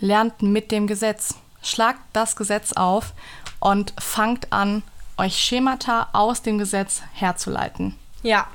[0.00, 1.34] lernt mit dem Gesetz.
[1.62, 3.12] Schlagt das Gesetz auf
[3.60, 4.82] und fangt an,
[5.16, 7.96] euch Schemata aus dem Gesetz herzuleiten.
[8.22, 8.46] Ja,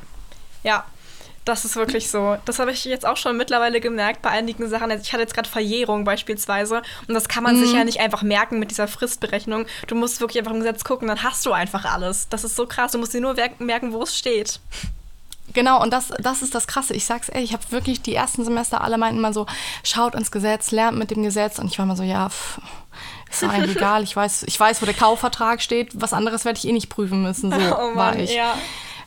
[0.64, 0.86] ja.
[1.46, 2.38] Das ist wirklich so.
[2.46, 4.90] Das habe ich jetzt auch schon mittlerweile gemerkt bei einigen Sachen.
[4.90, 7.66] Also ich hatte jetzt gerade Verjährung beispielsweise und das kann man mhm.
[7.66, 9.66] sich ja nicht einfach merken mit dieser Fristberechnung.
[9.88, 12.30] Du musst wirklich einfach im Gesetz gucken, dann hast du einfach alles.
[12.30, 12.94] Das ist so krass.
[12.94, 14.60] Du musst dir nur merken, wo es steht.
[15.52, 16.94] Genau, und das, das ist das Krasse.
[16.94, 19.46] Ich sag's ey, ich habe wirklich die ersten Semester, alle meinten mal so,
[19.84, 21.60] schaut ins Gesetz, lernt mit dem Gesetz.
[21.60, 22.60] Und ich war mal so, ja, pff,
[23.30, 24.04] ist eigentlich egal.
[24.04, 25.90] Ich weiß, ich weiß, wo der Kaufvertrag steht.
[25.94, 27.52] Was anderes werde ich eh nicht prüfen müssen.
[27.52, 28.34] So oh Mann, war ich.
[28.34, 28.58] Ja.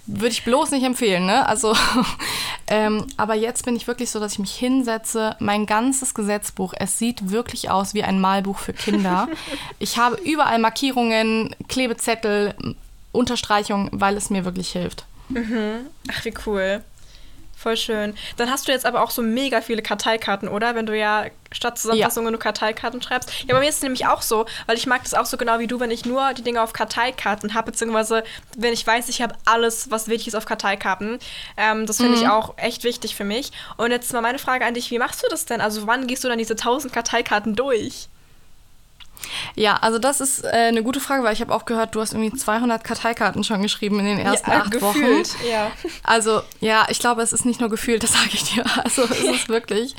[0.07, 1.47] Würde ich bloß nicht empfehlen, ne?
[1.49, 1.75] Also,
[2.69, 6.99] ähm, aber jetzt bin ich wirklich so, dass ich mich hinsetze, mein ganzes Gesetzbuch, es
[6.99, 9.29] sieht wirklich aus wie ein Malbuch für Kinder.
[9.79, 12.55] ich habe überall Markierungen, Klebezettel,
[13.13, 15.07] Unterstreichungen, weil es mir wirklich hilft.
[15.29, 15.87] Mhm.
[16.11, 16.85] Ach, wie cool.
[17.59, 18.15] Voll schön.
[18.37, 20.75] Dann hast du jetzt aber auch so mega viele Karteikarten, oder?
[20.75, 22.31] Wenn du ja statt Zusammenfassungen ja.
[22.33, 23.33] nur Karteikarten schreibst.
[23.47, 25.59] Ja, bei mir ist es nämlich auch so, weil ich mag das auch so genau
[25.59, 28.25] wie du, wenn ich nur die Dinge auf Karteikarten habe, beziehungsweise
[28.59, 31.19] wenn ich weiß, ich habe alles, was wichtig ist auf Karteikarten.
[31.57, 32.23] Ähm, das finde mhm.
[32.23, 33.53] ich auch echt wichtig für mich.
[33.79, 35.63] Und jetzt mal meine Frage an dich, wie machst du das denn?
[35.63, 38.11] Also wann gehst du dann diese 1000 Karteikarten durch?
[39.55, 42.13] Ja, also das ist äh, eine gute Frage, weil ich habe auch gehört, du hast
[42.13, 45.49] irgendwie 200 Karteikarten schon geschrieben in den ersten ja, acht gefühlt, Wochen.
[45.51, 45.71] Ja.
[46.03, 48.65] Also ja, ich glaube, es ist nicht nur gefühlt, das sage ich dir.
[48.85, 49.97] Also es ist wirklich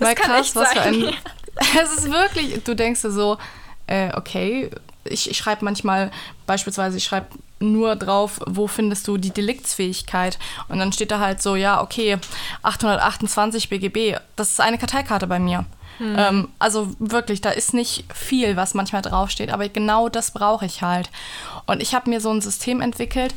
[0.00, 1.12] mal krass, was für ein.
[1.80, 2.64] Es ist wirklich.
[2.64, 3.38] Du denkst dir so,
[3.86, 4.70] äh, okay,
[5.04, 6.10] ich, ich schreibe manchmal
[6.46, 7.28] beispielsweise, ich schreibe
[7.60, 10.38] nur drauf, wo findest du die Deliktsfähigkeit.
[10.68, 12.18] Und dann steht da halt so, ja, okay,
[12.62, 15.64] 828 BGB, das ist eine Karteikarte bei mir.
[15.98, 16.16] Hm.
[16.18, 20.82] Ähm, also wirklich, da ist nicht viel, was manchmal draufsteht, aber genau das brauche ich
[20.82, 21.10] halt.
[21.66, 23.34] Und ich habe mir so ein System entwickelt,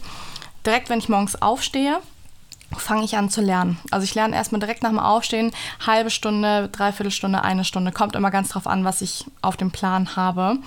[0.65, 1.99] direkt wenn ich morgens aufstehe,
[2.75, 3.79] fange ich an zu lernen.
[3.91, 5.51] Also ich lerne erstmal direkt nach dem Aufstehen,
[5.85, 7.91] halbe Stunde, dreiviertel Stunde, eine Stunde.
[7.91, 10.57] Kommt immer ganz drauf an, was ich auf dem Plan habe.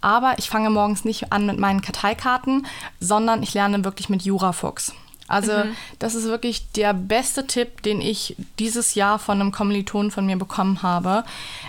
[0.00, 2.66] Aber ich fange morgens nicht an mit meinen Karteikarten,
[3.00, 4.94] sondern ich lerne wirklich mit Jurafuchs.
[5.26, 5.76] Also mhm.
[5.98, 10.36] das ist wirklich der beste Tipp, den ich dieses Jahr von einem Kommiliton von mir
[10.36, 11.24] bekommen habe.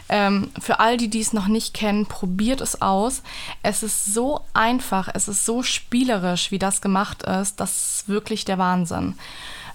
[0.09, 3.21] Ähm, für all die, die es noch nicht kennen, probiert es aus.
[3.63, 7.59] Es ist so einfach, es ist so spielerisch, wie das gemacht ist.
[7.59, 9.17] Das ist wirklich der Wahnsinn.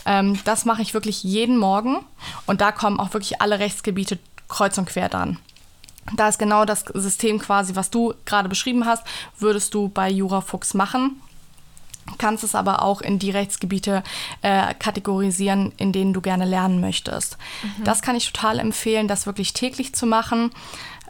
[0.04, 2.04] Ähm, das mache ich wirklich jeden Morgen
[2.46, 5.38] und da kommen auch wirklich alle Rechtsgebiete kreuz und quer dran.
[6.16, 9.04] Da ist genau das System quasi, was du gerade beschrieben hast,
[9.38, 11.20] würdest du bei Jurafuchs machen
[12.18, 14.02] kannst es aber auch in die Rechtsgebiete
[14.42, 17.38] äh, kategorisieren, in denen du gerne lernen möchtest.
[17.62, 17.84] Mhm.
[17.84, 20.50] Das kann ich total empfehlen, das wirklich täglich zu machen.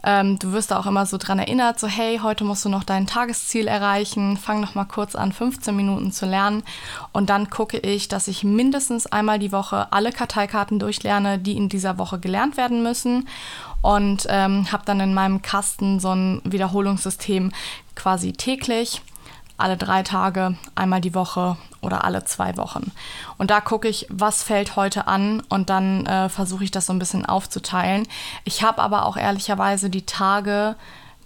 [0.03, 2.83] Ähm, du wirst da auch immer so dran erinnert, so hey, heute musst du noch
[2.83, 6.63] dein Tagesziel erreichen, fang noch mal kurz an, 15 Minuten zu lernen
[7.11, 11.69] und dann gucke ich, dass ich mindestens einmal die Woche alle Karteikarten durchlerne, die in
[11.69, 13.27] dieser Woche gelernt werden müssen
[13.81, 17.51] und ähm, habe dann in meinem Kasten so ein Wiederholungssystem
[17.95, 19.01] quasi täglich
[19.61, 22.91] alle drei Tage, einmal die Woche oder alle zwei Wochen.
[23.37, 26.93] Und da gucke ich, was fällt heute an und dann äh, versuche ich das so
[26.93, 28.07] ein bisschen aufzuteilen.
[28.43, 30.75] Ich habe aber auch ehrlicherweise die Tage,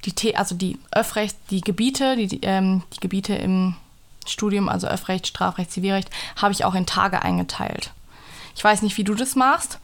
[0.06, 3.76] die also die Öffrecht, die Gebiete, die, ähm, die Gebiete im
[4.26, 7.92] Studium, also Öffrecht, Strafrecht, Zivilrecht, habe ich auch in Tage eingeteilt.
[8.56, 9.80] Ich weiß nicht, wie du das machst.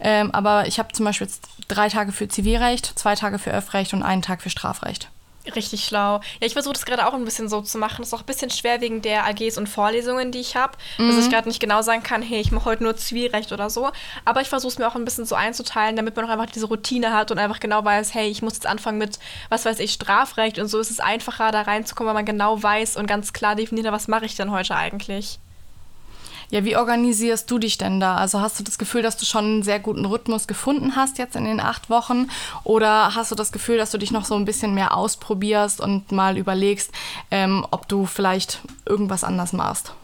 [0.00, 1.28] Ähm, aber ich habe zum Beispiel
[1.68, 5.10] drei Tage für Zivilrecht, zwei Tage für Öffrecht und einen Tag für Strafrecht.
[5.54, 6.20] Richtig schlau.
[6.40, 7.98] Ja, ich versuche das gerade auch ein bisschen so zu machen.
[7.98, 10.76] Das ist auch ein bisschen schwer wegen der AGs und Vorlesungen, die ich habe.
[10.98, 11.08] Mhm.
[11.08, 13.90] Dass ich gerade nicht genau sagen kann, hey, ich mache heute nur Zivilrecht oder so.
[14.26, 16.66] Aber ich versuche es mir auch ein bisschen so einzuteilen, damit man auch einfach diese
[16.66, 19.92] Routine hat und einfach genau weiß, hey, ich muss jetzt anfangen mit, was weiß ich,
[19.92, 20.58] Strafrecht.
[20.58, 23.90] Und so ist es einfacher, da reinzukommen, weil man genau weiß und ganz klar definiert,
[23.90, 25.38] was mache ich denn heute eigentlich.
[26.50, 28.16] Ja, wie organisierst du dich denn da?
[28.16, 31.36] Also hast du das Gefühl, dass du schon einen sehr guten Rhythmus gefunden hast jetzt
[31.36, 32.28] in den acht Wochen?
[32.64, 36.10] Oder hast du das Gefühl, dass du dich noch so ein bisschen mehr ausprobierst und
[36.10, 36.90] mal überlegst,
[37.30, 39.94] ähm, ob du vielleicht irgendwas anders machst?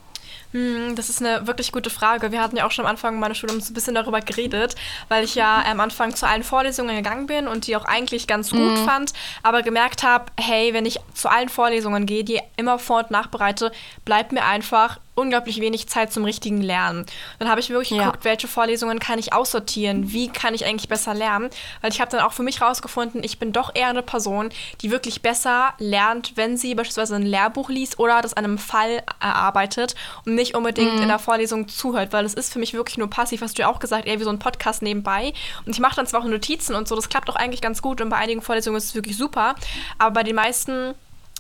[0.53, 2.31] Hm, das ist eine wirklich gute Frage.
[2.31, 4.77] Wir hatten ja auch schon am Anfang meiner Schule so ein bisschen darüber geredet,
[5.09, 8.51] weil ich ja am Anfang zu allen Vorlesungen gegangen bin und die auch eigentlich ganz
[8.51, 8.85] gut mhm.
[8.85, 13.11] fand, aber gemerkt habe, hey, wenn ich zu allen Vorlesungen gehe, die immer vor- und
[13.11, 13.73] nachbereite,
[14.05, 17.07] bleibt mir einfach unglaublich wenig Zeit zum richtigen Lernen.
[17.39, 18.05] Dann habe ich wirklich ja.
[18.05, 21.51] geguckt, welche Vorlesungen kann ich aussortieren, wie kann ich eigentlich besser lernen,
[21.81, 24.51] weil ich habe dann auch für mich herausgefunden, ich bin doch eher eine Person,
[24.83, 29.03] die wirklich besser lernt, wenn sie beispielsweise ein Lehrbuch liest oder das an einem Fall
[29.21, 31.03] erarbeitet und nicht unbedingt mhm.
[31.03, 33.69] in der Vorlesung zuhört, weil es ist für mich wirklich nur passiv, hast du ja
[33.69, 35.33] auch gesagt, eher wie so ein Podcast nebenbei
[35.65, 38.01] und ich mache dann zwar auch Notizen und so, das klappt auch eigentlich ganz gut
[38.01, 39.55] und bei einigen Vorlesungen ist es wirklich super,
[39.99, 40.95] aber bei den meisten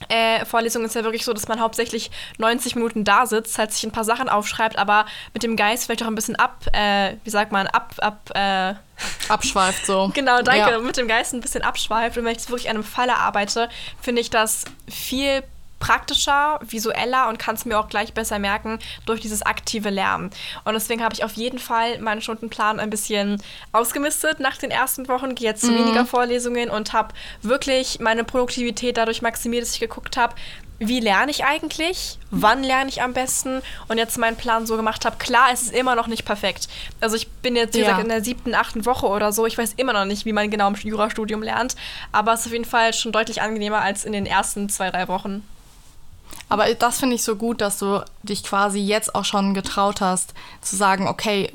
[0.09, 3.85] äh, Vorlesung ist ja wirklich so, dass man hauptsächlich 90 Minuten da sitzt, halt sich
[3.85, 7.30] ein paar Sachen aufschreibt, aber mit dem Geist vielleicht auch ein bisschen ab, äh, wie
[7.30, 8.74] sagt man, ab, ab, äh,
[9.28, 10.11] Abschweift so.
[10.14, 10.78] genau, danke, ja.
[10.78, 12.16] mit dem Geist ein bisschen abschweift.
[12.16, 13.68] Und wenn ich jetzt wirklich an einem Fall arbeite,
[14.00, 15.42] finde ich das viel
[15.79, 20.31] praktischer, visueller und kann es mir auch gleich besser merken durch dieses aktive Lernen.
[20.65, 25.09] Und deswegen habe ich auf jeden Fall meinen Stundenplan ein bisschen ausgemistet nach den ersten
[25.09, 25.79] Wochen, gehe jetzt zu mhm.
[25.79, 30.35] weniger Vorlesungen und habe wirklich meine Produktivität dadurch maximiert, dass ich geguckt habe,
[30.79, 35.05] wie lerne ich eigentlich, wann lerne ich am besten und jetzt meinen Plan so gemacht
[35.05, 35.17] habe.
[35.17, 36.69] Klar, es ist immer noch nicht perfekt.
[37.01, 37.87] Also ich bin jetzt, wie ja.
[37.87, 39.47] gesagt, in der siebten, achten Woche oder so.
[39.47, 41.77] Ich weiß immer noch nicht, wie man genau im Jurastudium lernt,
[42.12, 45.09] aber es ist auf jeden Fall schon deutlich angenehmer als in den ersten zwei, drei
[45.09, 45.43] Wochen.
[46.49, 50.35] Aber das finde ich so gut, dass du dich quasi jetzt auch schon getraut hast,
[50.61, 51.51] zu sagen, okay,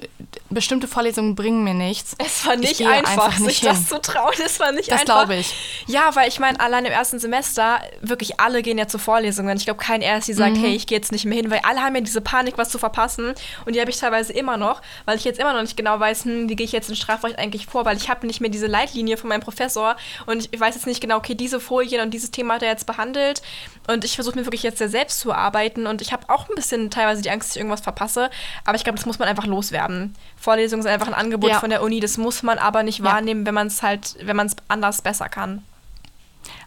[0.52, 2.16] bestimmte Vorlesungen bringen mir nichts.
[2.18, 3.70] Es war nicht einfach, einfach nicht sich hin.
[3.70, 4.34] das zu trauen.
[4.44, 5.16] Es war nicht das einfach.
[5.16, 5.54] Das glaube ich.
[5.88, 9.58] Ja, weil ich meine, allein im ersten Semester, wirklich alle gehen ja zu Vorlesungen.
[9.58, 10.62] Ich glaube, kein Erst, die sagt, mhm.
[10.62, 12.78] hey, ich gehe jetzt nicht mehr hin, weil alle haben ja diese Panik, was zu
[12.78, 13.34] verpassen.
[13.66, 16.26] Und die habe ich teilweise immer noch, weil ich jetzt immer noch nicht genau weiß,
[16.26, 18.68] hm, wie gehe ich jetzt in Strafrecht eigentlich vor, weil ich habe nicht mehr diese
[18.68, 22.32] Leitlinie von meinem Professor und ich weiß jetzt nicht genau, okay, diese Folien und dieses
[22.32, 23.42] Thema hat er jetzt behandelt.
[23.88, 26.56] Und ich versuche mir wirklich jetzt sehr selbst zu arbeiten und ich habe auch ein
[26.56, 28.30] bisschen teilweise die Angst, dass ich irgendwas verpasse.
[28.66, 30.16] Aber ich glaube, das muss man einfach loswerden.
[30.42, 31.60] Vorlesungen sind einfach ein Angebot ja.
[31.60, 33.06] von der Uni, das muss man aber nicht ja.
[33.06, 35.64] wahrnehmen, wenn man es halt, wenn man es anders besser kann.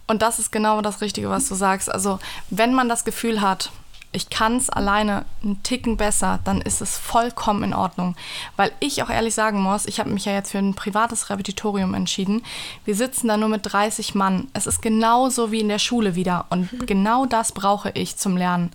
[0.07, 1.91] Und das ist genau das Richtige, was du sagst.
[1.91, 3.73] Also, wenn man das Gefühl hat,
[4.13, 8.15] ich kann es alleine einen Ticken besser, dann ist es vollkommen in Ordnung.
[8.55, 11.95] Weil ich auch ehrlich sagen muss, ich habe mich ja jetzt für ein privates Repetitorium
[11.95, 12.45] entschieden.
[12.85, 14.47] Wir sitzen da nur mit 30 Mann.
[14.53, 16.47] Es ist genauso wie in der Schule wieder.
[16.51, 18.71] Und genau das brauche ich zum Lernen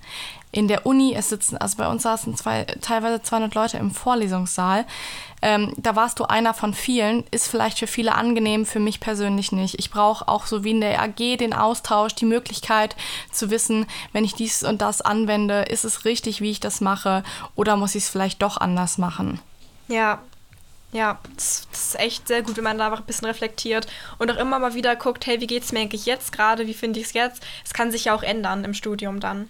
[0.51, 4.85] in der Uni, es sitzen, also bei uns saßen zwei, teilweise 200 Leute im Vorlesungssaal.
[5.41, 9.51] Ähm, da warst du einer von vielen, ist vielleicht für viele angenehm, für mich persönlich
[9.51, 9.77] nicht.
[9.77, 12.95] Ich brauche auch so wie in der AG den Austausch, die Möglichkeit
[13.31, 17.23] zu wissen, wenn ich dies und das anwende, ist es richtig, wie ich das mache
[17.55, 19.39] oder muss ich es vielleicht doch anders machen?
[19.87, 20.19] Ja,
[20.91, 23.85] ja, das, das, ist echt sehr gut, wenn man da einfach ein bisschen reflektiert
[24.17, 26.73] und auch immer mal wieder guckt, hey, wie geht es mir eigentlich jetzt gerade, wie
[26.73, 27.43] finde ich es jetzt?
[27.63, 29.49] Es kann sich ja auch ändern im Studium dann.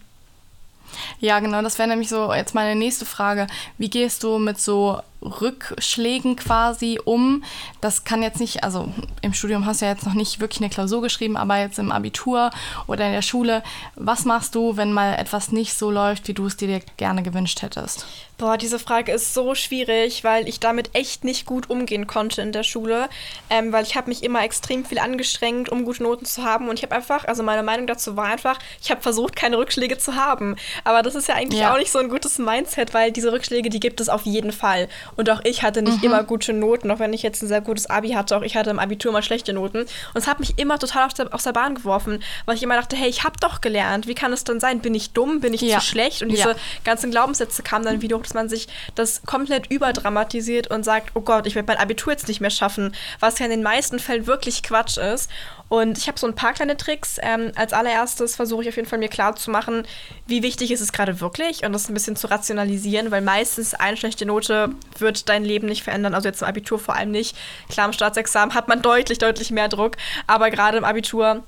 [1.20, 3.48] Ja, genau, das wäre nämlich so jetzt meine nächste Frage.
[3.78, 7.44] Wie gehst du mit so Rückschlägen quasi um?
[7.82, 8.90] Das kann jetzt nicht, also
[9.22, 11.92] im Studium hast du ja jetzt noch nicht wirklich eine Klausur geschrieben, aber jetzt im
[11.92, 12.52] Abitur
[12.88, 13.64] oder in der Schule,
[13.96, 17.62] was machst du, wenn mal etwas nicht so läuft, wie du es dir gerne gewünscht
[17.62, 18.06] hättest?
[18.40, 22.54] Boah, diese Frage ist so schwierig, weil ich damit echt nicht gut umgehen konnte in
[22.54, 23.10] der Schule,
[23.50, 26.80] ähm, weil ich habe mich immer extrem viel angestrengt, um gute Noten zu haben und
[26.80, 30.16] ich habe einfach, also meine Meinung dazu war einfach, ich habe versucht, keine Rückschläge zu
[30.16, 30.56] haben.
[30.86, 31.74] Aber das ist ja eigentlich ja.
[31.74, 34.88] auch nicht so ein gutes Mindset, weil diese Rückschläge, die gibt es auf jeden Fall.
[35.16, 36.06] Und auch ich hatte nicht mhm.
[36.06, 38.70] immer gute Noten, auch wenn ich jetzt ein sehr gutes Abi hatte, auch ich hatte
[38.70, 39.80] im Abitur mal schlechte Noten.
[39.80, 42.76] Und es hat mich immer total aus der, aus der Bahn geworfen, weil ich immer
[42.76, 44.80] dachte, hey, ich habe doch gelernt, wie kann es dann sein?
[44.80, 45.42] Bin ich dumm?
[45.42, 45.80] Bin ich ja.
[45.80, 46.22] zu schlecht?
[46.22, 46.56] Und diese ja.
[46.84, 51.22] ganzen Glaubenssätze kamen dann wieder hoch dass man sich das komplett überdramatisiert und sagt, oh
[51.22, 54.28] Gott, ich werde mein Abitur jetzt nicht mehr schaffen, was ja in den meisten Fällen
[54.28, 55.30] wirklich Quatsch ist.
[55.70, 57.18] Und ich habe so ein paar kleine Tricks.
[57.22, 59.84] Ähm, als allererstes versuche ich auf jeden Fall mir klar zu machen,
[60.26, 63.96] wie wichtig ist es gerade wirklich und das ein bisschen zu rationalisieren, weil meistens eine
[63.96, 67.38] schlechte Note wird dein Leben nicht verändern, also jetzt im Abitur vor allem nicht.
[67.70, 71.44] Klar, im Staatsexamen hat man deutlich, deutlich mehr Druck, aber gerade im Abitur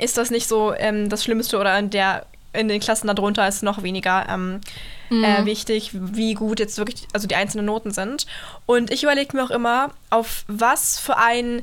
[0.00, 3.62] ist das nicht so ähm, das Schlimmste oder in der in den Klassen darunter ist
[3.62, 4.60] noch weniger ähm,
[5.08, 5.24] mhm.
[5.24, 8.26] äh, wichtig, wie gut jetzt wirklich, also die einzelnen Noten sind.
[8.66, 11.62] Und ich überlege mir auch immer, auf was für ein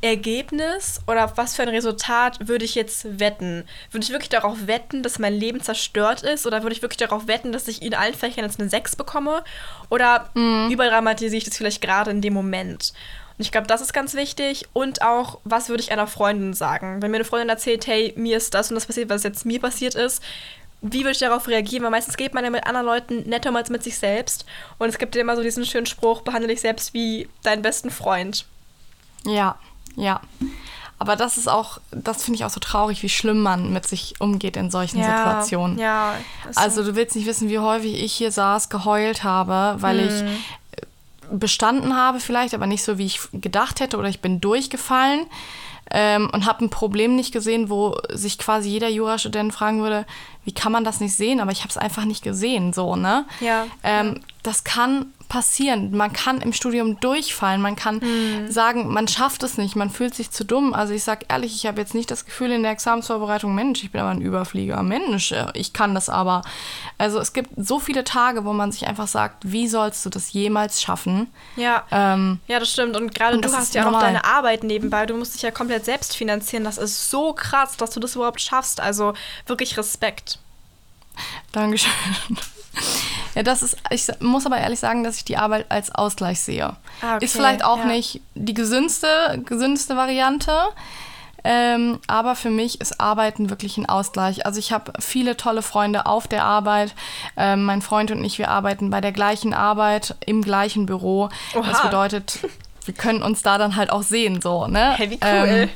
[0.00, 3.64] Ergebnis oder was für ein Resultat würde ich jetzt wetten?
[3.90, 6.46] Würde ich wirklich darauf wetten, dass mein Leben zerstört ist?
[6.46, 9.42] Oder würde ich wirklich darauf wetten, dass ich in allen Fächern jetzt eine 6 bekomme?
[9.90, 10.70] Oder mhm.
[10.70, 12.92] überdramatisiere ich das vielleicht gerade in dem Moment?
[13.36, 14.66] Und ich glaube, das ist ganz wichtig.
[14.72, 17.02] Und auch, was würde ich einer Freundin sagen?
[17.02, 19.60] Wenn mir eine Freundin erzählt, hey, mir ist das und das passiert, was jetzt mir
[19.60, 20.22] passiert ist,
[20.80, 21.82] wie würde ich darauf reagieren?
[21.82, 24.44] Weil meistens geht man ja mit anderen Leuten netter als mit sich selbst.
[24.78, 27.90] Und es gibt ja immer so diesen schönen Spruch, behandle dich selbst wie deinen besten
[27.90, 28.46] Freund.
[29.24, 29.58] Ja,
[29.98, 30.20] ja.
[31.00, 34.20] Aber das ist auch, das finde ich auch so traurig, wie schlimm man mit sich
[34.20, 35.78] umgeht in solchen ja, Situationen.
[35.78, 36.14] Ja.
[36.56, 40.08] Also du willst nicht wissen, wie häufig ich hier saß, geheult habe, weil hm.
[40.08, 40.24] ich
[41.30, 45.26] bestanden habe vielleicht, aber nicht so, wie ich gedacht hätte oder ich bin durchgefallen
[45.90, 50.06] ähm, und habe ein Problem nicht gesehen, wo sich quasi jeder Jurastudent fragen würde,
[50.44, 51.40] wie kann man das nicht sehen?
[51.40, 53.26] Aber ich habe es einfach nicht gesehen, so, ne?
[53.40, 53.66] Ja.
[53.82, 55.96] Ähm, das kann passieren.
[55.96, 58.50] Man kann im Studium durchfallen, man kann mhm.
[58.50, 60.72] sagen, man schafft es nicht, man fühlt sich zu dumm.
[60.72, 63.92] Also ich sage ehrlich, ich habe jetzt nicht das Gefühl in der Examensvorbereitung, Mensch, ich
[63.92, 66.42] bin aber ein Überflieger, Mensch, äh, ich kann das aber.
[66.96, 70.32] Also es gibt so viele Tage, wo man sich einfach sagt, wie sollst du das
[70.32, 71.28] jemals schaffen?
[71.56, 72.96] Ja, ähm, ja das stimmt.
[72.96, 75.84] Und gerade du hast ja auch noch deine Arbeit nebenbei, du musst dich ja komplett
[75.84, 76.64] selbst finanzieren.
[76.64, 78.80] Das ist so krass, dass du das überhaupt schaffst.
[78.80, 79.12] Also
[79.46, 80.38] wirklich Respekt.
[81.52, 81.90] Dankeschön.
[83.38, 86.74] Ja, das ist, ich muss aber ehrlich sagen, dass ich die Arbeit als Ausgleich sehe.
[87.00, 87.84] Ah, okay, ist vielleicht auch ja.
[87.84, 89.06] nicht die gesündeste,
[89.44, 90.52] gesündeste Variante.
[91.44, 94.44] Ähm, aber für mich ist Arbeiten wirklich ein Ausgleich.
[94.44, 96.96] Also ich habe viele tolle Freunde auf der Arbeit.
[97.36, 101.28] Ähm, mein Freund und ich, wir arbeiten bei der gleichen Arbeit im gleichen Büro.
[101.54, 101.62] Oha.
[101.64, 102.40] Das bedeutet,
[102.86, 104.94] wir können uns da dann halt auch sehen, so, ne?
[104.96, 105.48] Hey, wie cool.
[105.48, 105.70] Ähm,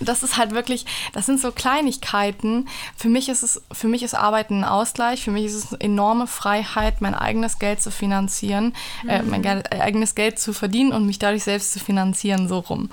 [0.00, 2.68] das ist halt wirklich, das sind so Kleinigkeiten.
[2.96, 5.22] Für mich ist es, für mich ist Arbeiten ein Ausgleich.
[5.22, 9.08] Für mich ist es eine enorme Freiheit, mein eigenes Geld zu finanzieren, mhm.
[9.08, 12.90] äh, mein Ge eigenes Geld zu verdienen und mich dadurch selbst zu finanzieren, so rum.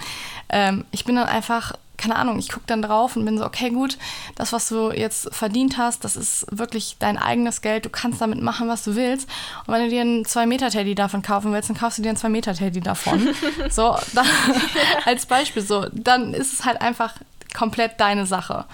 [0.50, 3.70] Ähm, ich bin dann einfach keine Ahnung, ich gucke dann drauf und bin so, okay,
[3.70, 3.98] gut,
[4.36, 7.86] das, was du jetzt verdient hast, das ist wirklich dein eigenes Geld.
[7.86, 9.30] Du kannst damit machen, was du willst.
[9.68, 12.82] Und wenn du dir einen 2-Meter-Teddy davon kaufen willst, dann kaufst du dir einen 2-Meter-Teddy
[12.82, 13.30] davon.
[13.70, 14.26] so, dann,
[15.06, 17.14] als Beispiel so, dann ist es halt einfach
[17.54, 18.66] komplett deine Sache.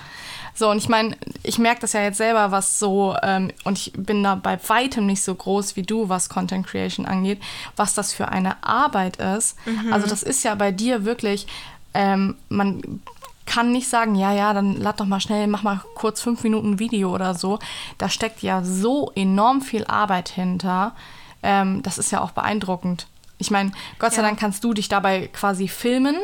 [0.54, 3.94] So, und ich meine, ich merke das ja jetzt selber, was so, ähm, und ich
[3.94, 7.40] bin da bei weitem nicht so groß wie du, was Content Creation angeht,
[7.76, 9.56] was das für eine Arbeit ist.
[9.68, 9.94] Mhm.
[9.94, 11.46] Also, das ist ja bei dir wirklich,
[11.94, 13.02] ähm, man
[13.47, 16.77] kann nicht sagen, ja, ja, dann lad doch mal schnell, mach mal kurz fünf Minuten
[16.77, 17.57] Video oder so.
[17.97, 20.93] Da steckt ja so enorm viel Arbeit hinter.
[21.41, 23.07] Ähm, das ist ja auch beeindruckend.
[23.39, 24.27] Ich meine, Gott sei ja.
[24.27, 26.17] Dank kannst du dich dabei quasi filmen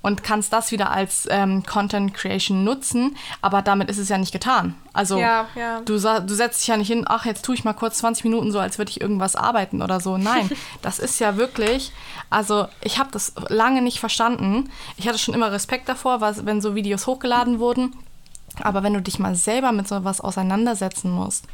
[0.00, 4.32] und kannst das wieder als ähm, Content Creation nutzen, aber damit ist es ja nicht
[4.32, 4.74] getan.
[4.92, 5.80] Also ja, ja.
[5.80, 8.52] Du, du setzt dich ja nicht hin, ach, jetzt tue ich mal kurz 20 Minuten
[8.52, 10.16] so, als würde ich irgendwas arbeiten oder so.
[10.16, 10.50] Nein,
[10.82, 11.92] das ist ja wirklich,
[12.30, 14.70] also ich habe das lange nicht verstanden.
[14.96, 17.94] Ich hatte schon immer Respekt davor, was, wenn so Videos hochgeladen wurden.
[18.60, 21.46] Aber wenn du dich mal selber mit sowas auseinandersetzen musst,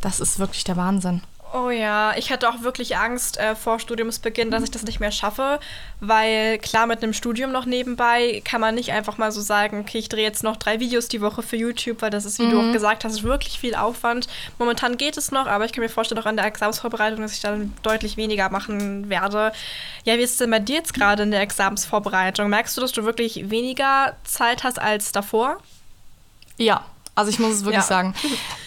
[0.00, 1.22] das ist wirklich der Wahnsinn.
[1.52, 5.12] Oh ja, ich hatte auch wirklich Angst äh, vor Studiumsbeginn, dass ich das nicht mehr
[5.12, 5.60] schaffe,
[6.00, 9.98] weil klar mit einem Studium noch nebenbei kann man nicht einfach mal so sagen, okay,
[9.98, 12.50] ich drehe jetzt noch drei Videos die Woche für YouTube, weil das ist, wie mhm.
[12.50, 12.72] du auch mhm.
[12.72, 14.26] gesagt hast, wirklich viel Aufwand.
[14.58, 17.40] Momentan geht es noch, aber ich kann mir vorstellen, auch an der Examensvorbereitung, dass ich
[17.40, 19.52] dann deutlich weniger machen werde.
[20.04, 22.50] Ja, wie ist es denn bei dir jetzt gerade in der Examensvorbereitung?
[22.50, 25.58] Merkst du, dass du wirklich weniger Zeit hast als davor?
[26.58, 26.84] Ja,
[27.16, 27.82] Also ich muss es wirklich Ja.
[27.82, 28.14] sagen.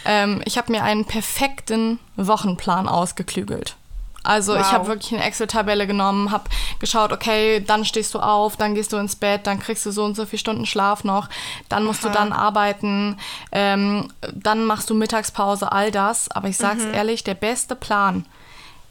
[0.06, 3.76] Ähm, ich habe mir einen perfekten Wochenplan ausgeklügelt.
[4.24, 4.72] Also ich Wow.
[4.74, 8.98] habe wirklich eine Excel-Tabelle genommen, habe geschaut, okay, dann stehst du auf, dann gehst du
[8.98, 11.30] ins Bett, dann kriegst du so und so viele Stunden Schlaf noch,
[11.70, 12.16] dann musst du Aha.
[12.16, 13.18] dann arbeiten,
[13.54, 16.30] ähm, dann machst du Mittagspause, all das.
[16.30, 16.94] Aber ich sag's Mhm.
[16.94, 18.26] ehrlich, der beste Plan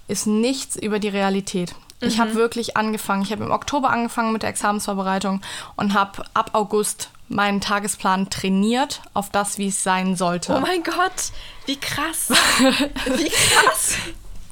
[0.08, 1.74] ist nichts über die Realität.
[2.00, 2.20] Ich Mhm.
[2.22, 3.22] habe wirklich angefangen.
[3.22, 5.42] Ich habe im Oktober angefangen mit der Examensvorbereitung
[5.76, 10.54] und habe ab August meinen Tagesplan trainiert auf das, wie es sein sollte.
[10.54, 11.32] Oh mein Gott,
[11.66, 12.30] wie krass.
[12.60, 13.96] wie krass.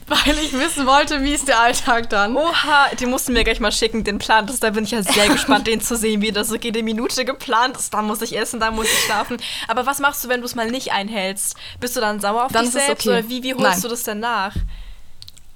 [0.07, 2.37] weil ich wissen wollte, wie ist der Alltag dann.
[2.37, 4.47] Oha, den mussten wir gleich mal schicken, den Plan.
[4.47, 7.25] Das, da bin ich ja sehr gespannt, den zu sehen, wie das so jede Minute
[7.25, 7.93] geplant ist.
[7.93, 9.39] Da muss ich essen, da muss ich schlafen.
[9.69, 11.57] Aber was machst du, wenn du es mal nicht einhältst?
[11.81, 13.07] Bist du dann sauer auf Dann dich selbst?
[13.07, 13.19] okay.
[13.19, 13.81] Oder wie, wie holst Nein.
[13.81, 14.55] du das denn nach?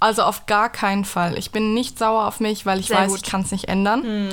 [0.01, 1.37] Also auf gar keinen Fall.
[1.37, 3.19] Ich bin nicht sauer auf mich, weil ich Sehr weiß, gut.
[3.19, 3.23] Hm.
[3.25, 4.31] ich kann es nicht ändern.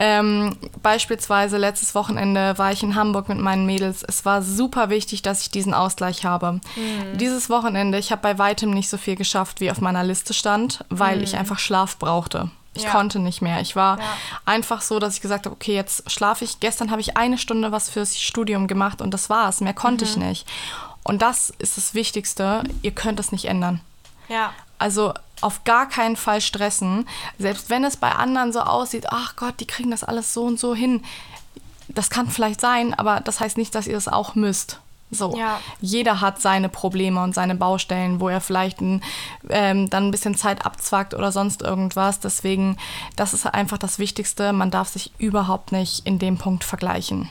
[0.00, 4.04] Ähm, beispielsweise letztes Wochenende war ich in Hamburg mit meinen Mädels.
[4.06, 6.60] Es war super wichtig, dass ich diesen Ausgleich habe.
[6.74, 7.18] Hm.
[7.18, 10.84] Dieses Wochenende, ich habe bei weitem nicht so viel geschafft, wie auf meiner Liste stand,
[10.88, 12.48] weil ich einfach Schlaf brauchte.
[12.74, 12.84] Ich.
[12.84, 12.90] Ja.
[12.92, 13.60] konnte nicht mehr.
[13.60, 14.04] Ich war Ja.
[14.44, 16.60] einfach so, dass ich gesagt habe, okay, jetzt schlafe ich.
[16.60, 19.60] Gestern habe ich eine Stunde was fürs Studium gemacht und das war's.
[19.60, 20.10] Mehr konnte Mhm.
[20.10, 20.46] ich nicht.
[21.02, 22.62] Und das ist das Wichtigste.
[22.82, 23.80] Ihr könnt es nicht ändern.
[24.28, 24.52] Ja.
[24.78, 25.12] Also
[25.42, 27.08] auf gar keinen Fall stressen.
[27.38, 30.58] Selbst wenn es bei anderen so aussieht, ach Gott, die kriegen das alles so und
[30.58, 31.02] so hin.
[31.88, 34.80] Das kann vielleicht sein, aber das heißt nicht, dass ihr es auch müsst.
[35.10, 35.58] So, Ja.
[35.80, 39.02] jeder hat seine Probleme und seine Baustellen, wo er vielleicht ein,
[39.48, 42.20] ähm, dann ein bisschen Zeit abzwackt oder sonst irgendwas.
[42.20, 42.76] Deswegen,
[43.16, 44.52] das ist einfach das Wichtigste.
[44.52, 47.30] Man darf sich überhaupt nicht in dem Punkt vergleichen.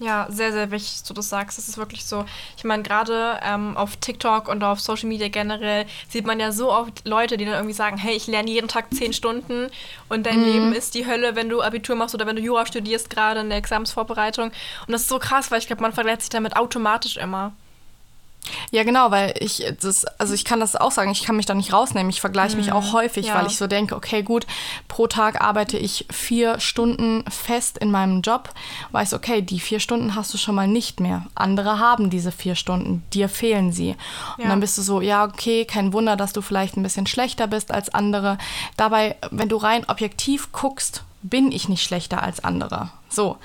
[0.00, 1.56] Ja, sehr, sehr wichtig, dass du das sagst.
[1.56, 2.24] Das ist wirklich so.
[2.56, 6.72] Ich meine, gerade ähm, auf TikTok und auf Social Media generell sieht man ja so
[6.72, 9.70] oft Leute, die dann irgendwie sagen, hey, ich lerne jeden Tag zehn Stunden
[10.08, 13.08] und dein Leben ist die Hölle, wenn du Abitur machst oder wenn du Jura studierst,
[13.08, 14.46] gerade in der Examensvorbereitung.
[14.46, 17.52] Und das ist so krass, weil ich glaube, man vergleicht sich damit automatisch immer.
[18.70, 21.54] Ja, genau, weil ich das, also ich kann das auch sagen, ich kann mich da
[21.54, 22.10] nicht rausnehmen.
[22.10, 23.28] Ich vergleiche mich auch häufig, Mhm.
[23.28, 23.34] ja.
[23.38, 24.46] weil ich so denke, okay, gut,
[24.88, 28.50] pro Tag arbeite ich vier Stunden fest in meinem Job,
[28.92, 31.24] weiß, okay, die vier Stunden hast du schon mal nicht mehr.
[31.34, 33.96] Andere haben diese vier Stunden, dir fehlen sie.
[34.36, 34.50] Und Ja.
[34.50, 37.70] dann bist du so, ja, okay, kein Wunder, dass du vielleicht ein bisschen schlechter bist
[37.70, 38.36] als andere.
[38.76, 42.90] Dabei, wenn du rein objektiv guckst, bin ich nicht schlechter als andere.
[43.08, 43.38] So.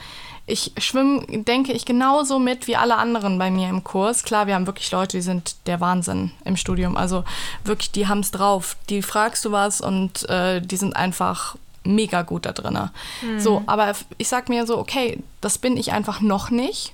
[0.52, 4.24] Ich schwimme, denke ich, genauso mit wie alle anderen bei mir im Kurs.
[4.24, 6.98] Klar, wir haben wirklich Leute, die sind der Wahnsinn im Studium.
[6.98, 7.24] Also
[7.64, 8.76] wirklich, die haben es drauf.
[8.90, 12.90] Die fragst du was und äh, die sind einfach mega gut da drin.
[13.38, 16.94] So, aber ich sag mir so, okay, das bin ich einfach noch nicht.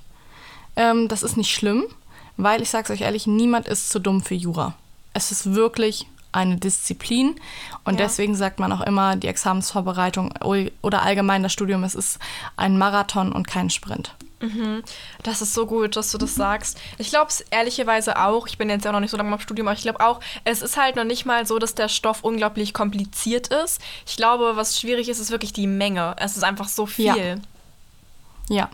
[0.76, 1.84] Ähm, das ist nicht schlimm,
[2.36, 4.74] weil ich sag's euch ehrlich, niemand ist zu dumm für Jura.
[5.14, 7.40] Es ist wirklich eine Disziplin
[7.84, 8.06] und Ja.
[8.06, 10.32] deswegen sagt man auch immer, die Examensvorbereitung
[10.82, 12.18] oder allgemein das Studium, es ist
[12.56, 14.14] ein Marathon und kein Sprint.
[15.22, 16.78] Das ist so gut, dass du das sagst.
[16.98, 18.46] Ich glaube es ehrlicherweise auch.
[18.46, 20.20] Ich bin jetzt ja auch noch nicht so lange im Studium, aber ich glaube auch,
[20.44, 23.80] es ist halt noch nicht mal so, dass der Stoff unglaublich kompliziert ist.
[24.06, 26.14] Ich glaube, was schwierig ist, ist wirklich die Menge.
[26.18, 27.06] Es ist einfach so viel.
[27.06, 27.36] Ja.
[28.48, 28.70] Ja.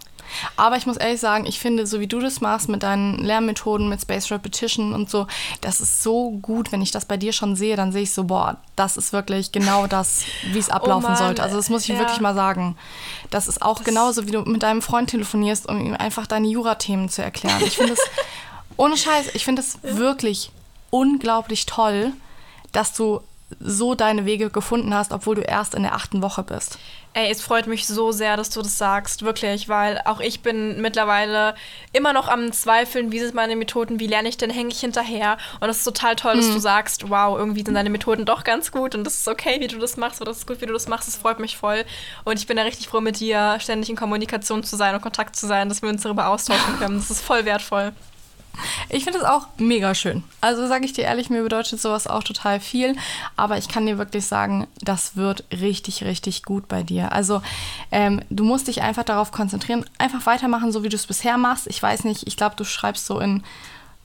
[0.57, 3.89] Aber ich muss ehrlich sagen, ich finde, so wie du das machst mit deinen Lernmethoden,
[3.89, 5.27] mit Space Repetition und so,
[5.61, 6.73] das ist so gut.
[6.73, 9.53] Wenn ich das bei dir schon sehe, dann sehe ich so, boah, das ist wirklich
[9.53, 11.43] genau das, wie es ablaufen Oh sollte.
[11.43, 11.99] Also das muss ich ja.
[11.99, 12.77] wirklich mal sagen.
[13.31, 17.09] Das ist auch genauso, wie du mit deinem Freund telefonierst, um ihm einfach deine Jura-Themen
[17.09, 17.63] zu erklären.
[17.65, 18.01] Ich finde es,
[18.77, 20.51] ohne Scheiß, ich finde es wirklich
[20.91, 22.13] unglaublich toll,
[22.73, 23.21] dass du
[23.61, 26.79] so deine Wege gefunden hast, obwohl du erst in der achten Woche bist.
[27.15, 30.81] Ey, es freut mich so sehr, dass du das sagst, wirklich, weil auch ich bin
[30.81, 31.55] mittlerweile
[31.93, 35.37] immer noch am Zweifeln, wie sind meine Methoden, wie lerne ich denn, hänge ich hinterher.
[35.61, 38.73] Und das ist total toll, dass du sagst, wow, irgendwie sind deine Methoden doch ganz
[38.73, 40.73] gut und das ist okay, wie du das machst oder das ist gut, wie du
[40.73, 41.85] das machst, das freut mich voll.
[42.25, 45.37] Und ich bin da richtig froh, mit dir ständig in Kommunikation zu sein und Kontakt
[45.37, 46.97] zu sein, dass wir uns darüber austauschen können.
[46.97, 47.93] Das ist voll wertvoll.
[48.89, 50.23] Ich finde es auch mega schön.
[50.41, 52.97] Also sage ich dir ehrlich, mir bedeutet sowas auch total viel.
[53.37, 57.13] Aber ich kann dir wirklich sagen, das wird richtig, richtig gut bei dir.
[57.13, 57.43] Also
[57.91, 61.67] ähm, du musst dich einfach darauf konzentrieren, einfach weitermachen, so wie du es bisher machst.
[61.67, 63.43] Ich weiß nicht, ich glaube, du schreibst so in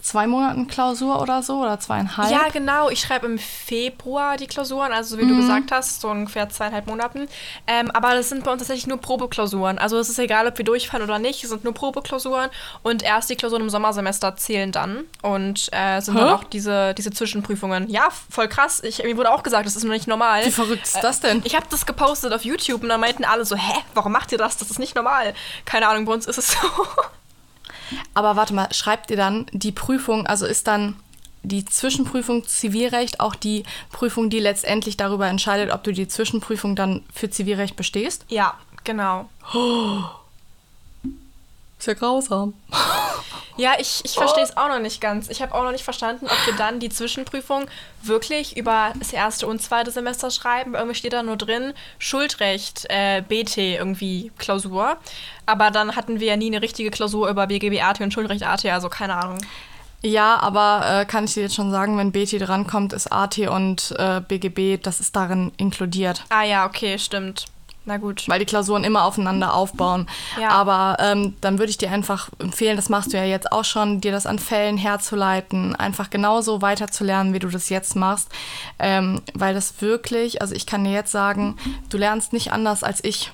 [0.08, 2.32] zwei Monaten Klausur oder so oder zweieinhalb.
[2.32, 2.90] Ja, genau.
[2.90, 5.30] Ich schreibe im Februar die Klausuren, also wie Mhm.
[5.30, 7.28] du gesagt hast, so ungefähr zweieinhalb Monaten.
[7.68, 9.78] Ähm, aber das sind bei uns tatsächlich nur Probeklausuren.
[9.78, 12.50] Also es ist egal, ob wir durchfallen oder nicht, es sind nur Probeklausuren.
[12.84, 15.04] Und erst die Klausuren im Sommersemester zählen dann.
[15.22, 16.22] Und äh, sind Hä?
[16.22, 17.90] dann auch diese, diese Zwischenprüfungen.
[17.90, 18.82] Ja, voll krass.
[18.84, 20.46] Ich, mir wurde auch gesagt, das ist noch nicht normal.
[20.46, 21.42] Wie verrückt ist das denn?
[21.44, 24.38] Ich habe das gepostet auf YouTube und dann meinten alle so, hä, warum macht ihr
[24.38, 24.58] das?
[24.58, 25.34] Das ist nicht normal.
[25.66, 26.58] Keine Ahnung, bei uns ist es so.
[28.14, 30.96] Aber warte mal, schreibt ihr dann die Prüfung, also ist dann
[31.44, 37.04] die Zwischenprüfung Zivilrecht auch die Prüfung, die letztendlich darüber entscheidet, ob du die Zwischenprüfung dann
[37.14, 38.26] für Zivilrecht bestehst?
[38.30, 39.30] ja, genau.
[41.80, 42.54] Ist ja grausam.
[43.58, 45.30] Ja, ich, ich verstehe es auch noch nicht ganz.
[45.30, 47.66] Ich habe auch noch nicht verstanden, ob wir dann die Zwischenprüfung
[48.04, 50.76] wirklich über das erste und zweite Semester schreiben.
[50.76, 54.98] Irgendwie steht da nur drin, Schuldrecht, äh, BT irgendwie Klausur.
[55.46, 58.66] Aber dann hatten wir ja nie eine richtige Klausur über BGB AT und Schuldrecht AT,
[58.66, 59.40] also keine Ahnung.
[60.04, 63.96] Ja, aber äh, kann ich dir jetzt schon sagen, wenn BT drankommt, ist AT und
[63.98, 66.24] äh, BGB, das ist darin inkludiert.
[66.30, 67.46] Ah ja, okay, stimmt.
[67.88, 68.26] Na gut.
[68.28, 70.08] Weil die Klausuren immer aufeinander aufbauen.
[70.40, 70.50] Ja.
[70.50, 74.02] Aber ähm, dann würde ich dir einfach empfehlen, das machst du ja jetzt auch schon,
[74.02, 78.30] dir das an Fällen herzuleiten, einfach genauso weiterzulernen, wie du das jetzt machst.
[78.78, 81.56] Ähm, weil das wirklich, also ich kann dir jetzt sagen,
[81.90, 83.32] du lernst nicht anders als ich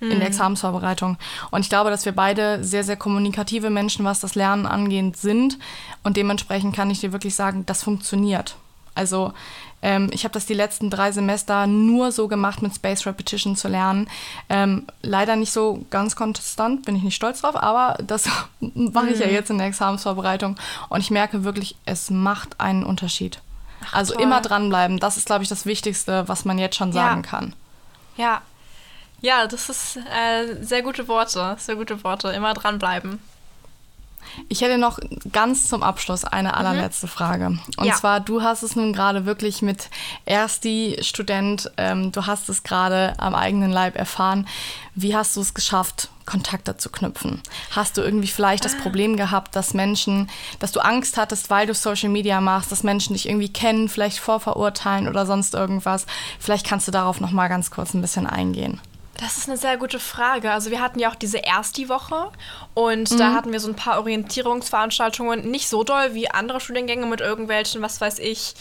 [0.00, 0.26] in der mhm.
[0.26, 1.18] Examensvorbereitung.
[1.50, 5.58] Und ich glaube, dass wir beide sehr, sehr kommunikative Menschen, was das Lernen angeht, sind.
[6.02, 8.56] Und dementsprechend kann ich dir wirklich sagen, das funktioniert.
[8.94, 9.32] Also
[9.84, 13.68] ähm, ich habe das die letzten drei Semester nur so gemacht, mit Space Repetition zu
[13.68, 14.08] lernen.
[14.48, 18.24] Ähm, leider nicht so ganz konstant, bin ich nicht stolz drauf, aber das
[18.60, 19.34] mache ich ja mhm.
[19.34, 20.56] jetzt in der Examensvorbereitung.
[20.88, 23.42] Und ich merke wirklich, es macht einen Unterschied.
[23.84, 24.22] Ach, also toll.
[24.22, 27.30] immer dranbleiben, das ist, glaube ich, das Wichtigste, was man jetzt schon sagen ja.
[27.30, 27.52] kann.
[28.16, 28.42] Ja.
[29.20, 32.28] Ja, das ist äh, sehr gute Worte, sehr gute Worte.
[32.28, 33.20] Immer dranbleiben.
[34.48, 34.98] Ich hätte noch
[35.32, 36.54] ganz zum Abschluss eine mhm.
[36.54, 37.10] allerletzte mhm.
[37.10, 37.46] Frage.
[37.76, 37.94] Und ja.
[37.94, 39.90] zwar, du hast es nun gerade wirklich mit
[40.24, 44.46] Ersti Student, ähm, du hast es gerade am eigenen Leib erfahren.
[44.94, 47.42] Wie hast du es geschafft, Kontakte zu knüpfen?
[47.70, 48.82] Hast du irgendwie vielleicht das ah.
[48.82, 53.14] Problem gehabt, dass Menschen, dass du Angst hattest, weil du Social Media machst, dass Menschen
[53.14, 56.06] dich irgendwie kennen, vielleicht vorverurteilen oder sonst irgendwas?
[56.38, 58.80] Vielleicht kannst du darauf noch mal ganz kurz ein bisschen eingehen.
[59.18, 60.50] Das ist eine sehr gute Frage.
[60.50, 62.30] Also wir hatten ja auch diese Ersti-Woche
[62.74, 63.16] und mhm.
[63.16, 67.80] da hatten wir so ein paar Orientierungsveranstaltungen, nicht so doll wie andere Studiengänge mit irgendwelchen,
[67.80, 68.54] was weiß ich,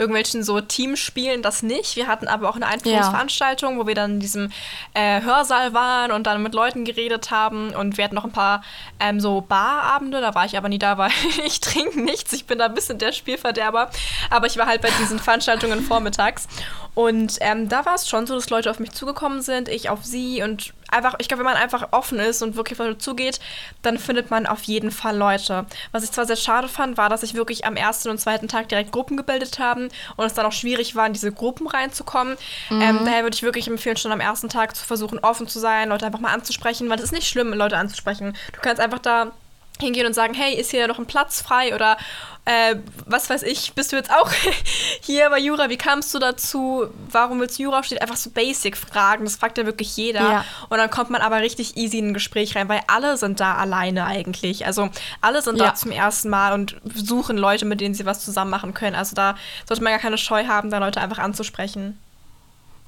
[0.00, 1.94] irgendwelchen so Teamspielen, das nicht.
[1.94, 3.78] Wir hatten aber auch eine Einführungsveranstaltung, ja.
[3.78, 4.50] wo wir dann in diesem
[4.94, 7.74] äh, Hörsaal waren und dann mit Leuten geredet haben.
[7.74, 8.64] Und wir hatten noch ein paar
[8.98, 11.10] ähm, so Barabende, da war ich aber nie da, weil
[11.44, 13.90] ich trinke nichts, ich bin da ein bisschen der Spielverderber,
[14.30, 16.48] aber ich war halt bei diesen Veranstaltungen vormittags.
[16.94, 20.04] Und ähm, da war es schon so, dass Leute auf mich zugekommen sind, ich auf
[20.04, 23.40] sie und einfach, ich glaube, wenn man einfach offen ist und wirklich auf zugeht,
[23.82, 25.66] dann findet man auf jeden Fall Leute.
[25.92, 28.68] Was ich zwar sehr schade fand, war, dass sich wirklich am ersten und zweiten Tag
[28.68, 32.36] direkt Gruppen gebildet haben und es dann auch schwierig war, in diese Gruppen reinzukommen.
[32.70, 32.82] Mhm.
[32.82, 35.88] Ähm, daher würde ich wirklich empfehlen, schon am ersten Tag zu versuchen, offen zu sein,
[35.88, 38.36] Leute einfach mal anzusprechen, weil es ist nicht schlimm, Leute anzusprechen.
[38.52, 39.32] Du kannst einfach da
[39.80, 41.96] hingehen und sagen, hey, ist hier noch ein Platz frei oder
[42.44, 42.76] äh,
[43.06, 44.30] was weiß ich, bist du jetzt auch
[45.02, 48.02] hier bei Jura, wie kamst du dazu, warum willst du Jura studieren?
[48.02, 50.20] Einfach so Basic-Fragen, das fragt ja wirklich jeder.
[50.20, 50.44] Ja.
[50.68, 53.56] Und dann kommt man aber richtig easy in ein Gespräch rein, weil alle sind da
[53.56, 54.66] alleine eigentlich.
[54.66, 54.88] Also
[55.20, 55.66] alle sind ja.
[55.66, 58.96] da zum ersten Mal und suchen Leute, mit denen sie was zusammen machen können.
[58.96, 59.36] Also da
[59.68, 61.98] sollte man gar keine Scheu haben, da Leute einfach anzusprechen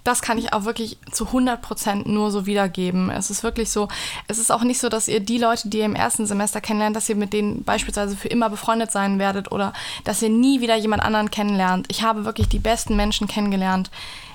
[0.05, 3.11] das kann ich auch wirklich zu 100% nur so wiedergeben.
[3.11, 3.89] Es ist wirklich so,
[4.27, 6.97] es ist auch nicht so, dass ihr die Leute, die ihr im ersten Semester kennenlernt,
[6.97, 9.73] dass ihr mit denen beispielsweise für immer befreundet sein werdet oder
[10.05, 11.87] dass ihr nie wieder jemand anderen kennenlernt.
[11.89, 13.91] Ich habe wirklich die besten Menschen kennengelernt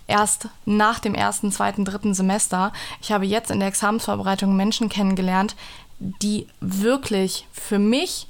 [0.08, 2.72] erst nach dem ersten, zweiten, dritten Semester.
[3.02, 5.56] Ich habe jetzt in der Examensvorbereitung Menschen kennengelernt,
[6.00, 8.28] die wirklich für mich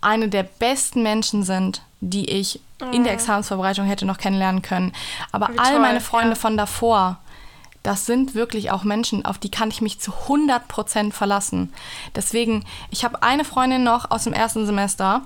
[0.00, 2.60] eine der besten Menschen sind, die ich
[2.92, 3.12] in der.
[3.12, 4.92] Examensvorbereitung hätte noch kennenlernen können.
[5.30, 6.34] Aber Wie all toll, meine Freunde ja.
[6.36, 7.18] von davor,
[7.82, 11.72] das sind wirklich auch Menschen, auf die kann ich mich zu 100 Prozent verlassen.
[12.14, 15.22] Deswegen, ich habe eine Freundin noch aus dem ersten Semester,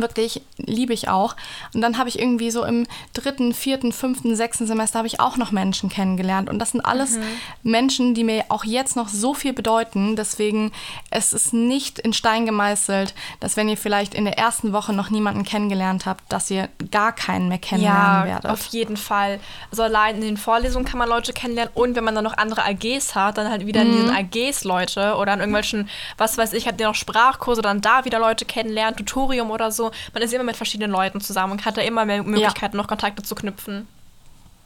[0.00, 1.36] wirklich liebe ich auch.
[1.72, 5.36] Und dann habe ich irgendwie so im dritten, vierten, fünften, sechsten Semester habe ich auch
[5.36, 6.48] noch Menschen kennengelernt.
[6.48, 7.22] Und das sind alles mhm.
[7.62, 10.16] Menschen, die mir auch jetzt noch so viel bedeuten.
[10.16, 10.72] Deswegen,
[11.10, 15.10] es ist nicht in Stein gemeißelt, dass wenn ihr vielleicht in der ersten Woche noch
[15.10, 18.50] niemanden kennengelernt habt, dass ihr gar keinen mehr kennenlernen ja, werdet.
[18.50, 19.40] auf jeden Fall.
[19.70, 21.72] Also allein in den Vorlesungen kann man Leute kennenlernen.
[21.74, 23.90] Und wenn man dann noch andere AGs hat, dann halt wieder mhm.
[23.90, 27.80] in diesen AGs Leute oder an irgendwelchen, was weiß ich, habt ihr noch Sprachkurse, dann
[27.80, 31.52] da wieder Leute kennenlernen, Tutorium oder so so, man ist immer mit verschiedenen Leuten zusammen
[31.52, 32.82] und hat da immer mehr Möglichkeiten, ja.
[32.82, 33.86] noch Kontakte zu knüpfen.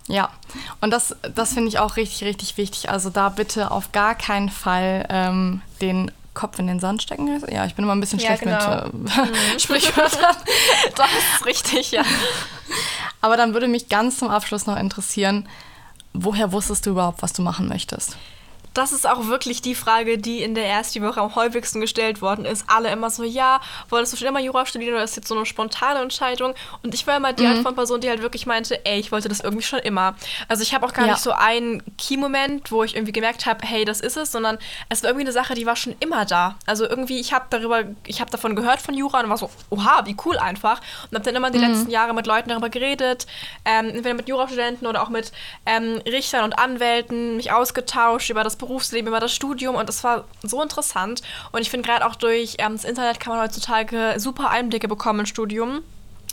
[0.08, 0.30] Ja,
[0.80, 2.90] und das, das finde ich auch richtig, richtig wichtig.
[2.90, 7.42] Also da bitte auf gar keinen Fall ähm, den Kopf in den Sand stecken.
[7.50, 8.86] Ja, ich bin immer ein bisschen ja, schlecht genau.
[8.92, 9.22] mit äh,
[9.54, 9.58] mhm.
[9.58, 10.36] Sprichwörtern.
[10.96, 12.02] das ist richtig, ja.
[13.20, 15.48] Aber dann würde mich ganz zum Abschluss noch interessieren,
[16.14, 18.16] woher wusstest du überhaupt, was du machen möchtest?
[18.78, 22.44] Das ist auch wirklich die Frage, die in der ersten Woche am häufigsten gestellt worden
[22.44, 22.64] ist.
[22.68, 25.44] Alle immer so, ja, wolltest du schon immer Jura studieren oder ist jetzt so eine
[25.46, 26.54] spontane Entscheidung?
[26.82, 27.56] Und ich war immer die mhm.
[27.56, 30.14] Art von Person, die halt wirklich meinte, ey, ich wollte das irgendwie schon immer.
[30.46, 31.12] Also ich habe auch gar ja.
[31.12, 34.58] nicht so einen Key-Moment, wo ich irgendwie gemerkt habe, hey, das ist es, sondern
[34.88, 36.56] es war irgendwie eine Sache, die war schon immer da.
[36.66, 40.02] Also irgendwie, ich habe darüber, ich habe davon gehört von Jura und war so, oha,
[40.04, 40.80] wie cool einfach.
[41.10, 41.72] Und habe dann immer die mhm.
[41.72, 43.26] letzten Jahre mit Leuten darüber geredet,
[43.64, 45.32] ähm, entweder mit Jurastudenten oder auch mit
[45.66, 50.24] ähm, Richtern und Anwälten, mich ausgetauscht über das Berufsleben, über das Studium und das war
[50.42, 51.22] so interessant.
[51.52, 55.20] Und ich finde gerade auch durch ähm, das Internet kann man heutzutage super Einblicke bekommen
[55.20, 55.82] im Studium.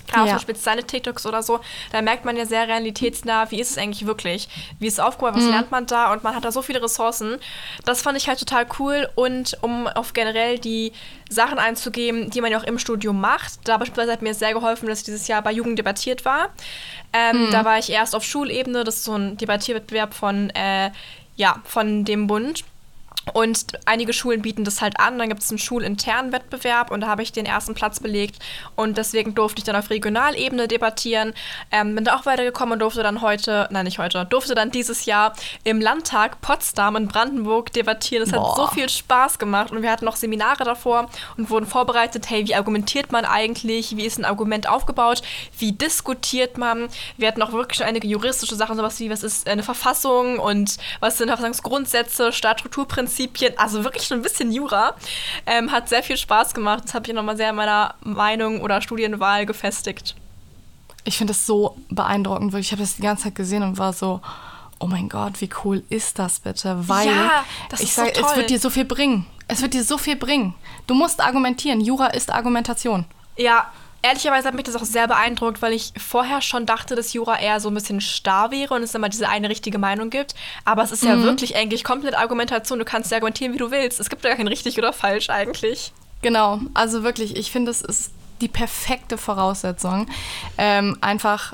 [0.07, 0.33] Gerade ja.
[0.33, 1.61] zum Beispiel seine TikToks oder so,
[1.91, 4.47] da merkt man ja sehr realitätsnah, wie ist es eigentlich wirklich?
[4.79, 5.35] Wie ist es aufgebaut?
[5.35, 5.49] Was mhm.
[5.49, 6.13] lernt man da?
[6.13, 7.37] Und man hat da so viele Ressourcen.
[7.85, 9.09] Das fand ich halt total cool.
[9.15, 10.91] Und um auf generell die
[11.29, 14.87] Sachen einzugehen, die man ja auch im Studium macht, da beispielsweise hat mir sehr geholfen,
[14.87, 16.49] dass ich dieses Jahr bei Jugend debattiert war.
[17.11, 17.51] Ähm, mhm.
[17.51, 20.91] Da war ich erst auf Schulebene, das ist so ein Debattierwettbewerb von, äh,
[21.35, 22.63] ja, von dem Bund.
[23.33, 25.17] Und einige Schulen bieten das halt an.
[25.17, 28.37] Dann gibt es einen schulinternen Wettbewerb und da habe ich den ersten Platz belegt.
[28.75, 31.33] Und deswegen durfte ich dann auf Regionalebene debattieren.
[31.71, 35.05] Ähm, bin da auch weitergekommen und durfte dann heute, nein, nicht heute, durfte dann dieses
[35.05, 38.23] Jahr im Landtag Potsdam in Brandenburg debattieren.
[38.23, 42.29] Es hat so viel Spaß gemacht und wir hatten noch Seminare davor und wurden vorbereitet.
[42.29, 43.97] Hey, wie argumentiert man eigentlich?
[43.97, 45.23] Wie ist ein Argument aufgebaut?
[45.57, 46.89] Wie diskutiert man?
[47.17, 50.77] Wir hatten auch wirklich schon einige juristische Sachen, sowas wie, was ist eine Verfassung und
[50.99, 53.14] was sind Verfassungsgrundsätze, Staatsstrukturprinzipien.
[53.15, 54.95] Prinzipien, also wirklich schon ein bisschen Jura.
[55.45, 56.83] Ähm, hat sehr viel Spaß gemacht.
[56.85, 60.15] Das habe ich nochmal sehr in meiner Meinung oder Studienwahl gefestigt.
[61.03, 62.67] Ich finde das so beeindruckend, wirklich.
[62.67, 64.21] Ich habe das die ganze Zeit gesehen und war so,
[64.79, 66.87] oh mein Gott, wie cool ist das bitte?
[66.87, 69.25] Weil ja, das ich sage, so es wird dir so viel bringen.
[69.47, 70.55] Es wird dir so viel bringen.
[70.87, 71.79] Du musst argumentieren.
[71.79, 73.05] Jura ist Argumentation.
[73.37, 73.71] Ja,
[74.05, 77.59] ehrlicherweise hat mich das auch sehr beeindruckt, weil ich vorher schon dachte, dass Jura eher
[77.59, 80.35] so ein bisschen starr wäre und es immer diese eine richtige Meinung gibt.
[80.63, 81.09] Aber es ist mhm.
[81.09, 82.79] ja wirklich eigentlich komplett Argumentation.
[82.79, 83.99] Du kannst ja argumentieren, wie du willst.
[83.99, 85.91] Es gibt ja kein richtig oder falsch eigentlich.
[86.21, 90.07] Genau, also wirklich, ich finde, es ist die perfekte Voraussetzung,
[90.57, 91.53] ähm, einfach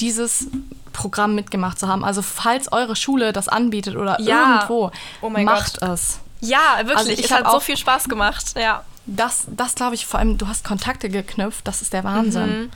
[0.00, 0.48] dieses
[0.92, 2.04] Programm mitgemacht zu haben.
[2.04, 4.56] Also falls eure Schule das anbietet oder ja.
[4.56, 4.90] irgendwo,
[5.20, 5.90] oh macht Gott.
[5.90, 6.20] es.
[6.40, 6.96] Ja, wirklich.
[6.96, 8.54] Also ich es hat so viel Spaß gemacht.
[8.56, 12.62] Ja das, das glaube ich vor allem, du hast Kontakte geknüpft, das ist der Wahnsinn.
[12.62, 12.70] Mhm.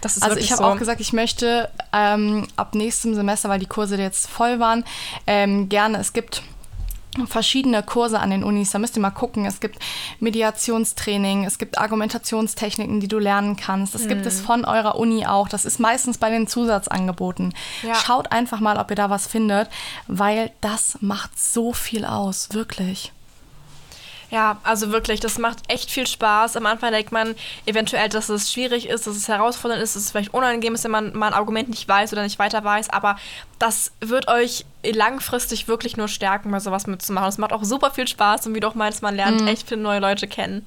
[0.00, 0.68] Das ist also ich habe so.
[0.68, 4.84] auch gesagt, ich möchte ähm, ab nächstem Semester, weil die Kurse jetzt voll waren,
[5.26, 6.42] ähm, gerne, es gibt
[7.26, 9.44] verschiedene Kurse an den Unis, da müsst ihr mal gucken.
[9.44, 9.78] Es gibt
[10.20, 13.94] Mediationstraining, es gibt Argumentationstechniken, die du lernen kannst.
[13.94, 14.08] Das hm.
[14.08, 14.44] gibt es mhm.
[14.44, 15.48] von eurer Uni auch.
[15.48, 17.54] Das ist meistens bei den Zusatzangeboten.
[17.82, 17.94] Ja.
[17.94, 19.68] Schaut einfach mal, ob ihr da was findet,
[20.06, 23.12] weil das macht so viel aus, wirklich.
[24.32, 26.56] Ja, also wirklich, das macht echt viel Spaß.
[26.56, 27.34] Am Anfang denkt man
[27.66, 30.90] eventuell, dass es schwierig ist, dass es herausfordernd ist, dass es vielleicht unangenehm ist, wenn
[30.90, 32.88] man mal ein Argument nicht weiß oder nicht weiter weiß.
[32.88, 33.16] Aber
[33.58, 37.28] das wird euch langfristig wirklich nur stärken, mal sowas mitzumachen.
[37.28, 39.48] Es macht auch super viel Spaß und wie du auch meinst, man lernt mhm.
[39.48, 40.66] echt viele neue Leute kennen.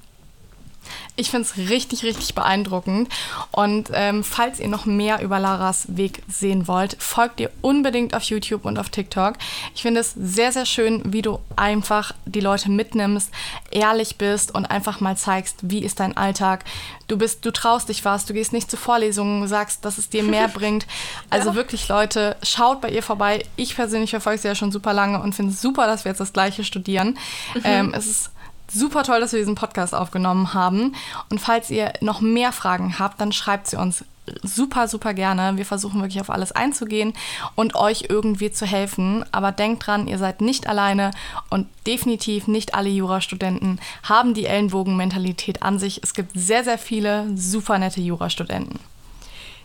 [1.16, 3.08] Ich finde es richtig, richtig beeindruckend.
[3.50, 8.22] Und ähm, falls ihr noch mehr über Laras Weg sehen wollt, folgt ihr unbedingt auf
[8.24, 9.34] YouTube und auf TikTok.
[9.74, 13.30] Ich finde es sehr, sehr schön, wie du einfach die Leute mitnimmst,
[13.70, 16.64] ehrlich bist und einfach mal zeigst, wie ist dein Alltag.
[17.08, 20.22] Du bist, du traust dich was, du gehst nicht zu Vorlesungen, sagst, dass es dir
[20.22, 20.86] mehr bringt.
[21.30, 21.54] Also ja.
[21.54, 23.44] wirklich, Leute, schaut bei ihr vorbei.
[23.56, 26.20] Ich persönlich verfolge sie ja schon super lange und finde es super, dass wir jetzt
[26.20, 27.18] das Gleiche studieren.
[27.54, 27.60] Mhm.
[27.64, 28.30] Ähm, es ist
[28.70, 30.94] super toll, dass wir diesen Podcast aufgenommen haben.
[31.30, 34.04] Und falls ihr noch mehr Fragen habt, dann schreibt sie uns
[34.42, 35.56] super, super gerne.
[35.56, 37.12] Wir versuchen wirklich auf alles einzugehen
[37.54, 39.24] und euch irgendwie zu helfen.
[39.32, 41.12] Aber denkt dran, ihr seid nicht alleine
[41.50, 46.00] und definitiv nicht alle Jurastudenten haben die Ellenbogenmentalität an sich.
[46.02, 48.80] Es gibt sehr, sehr viele super nette Jurastudenten.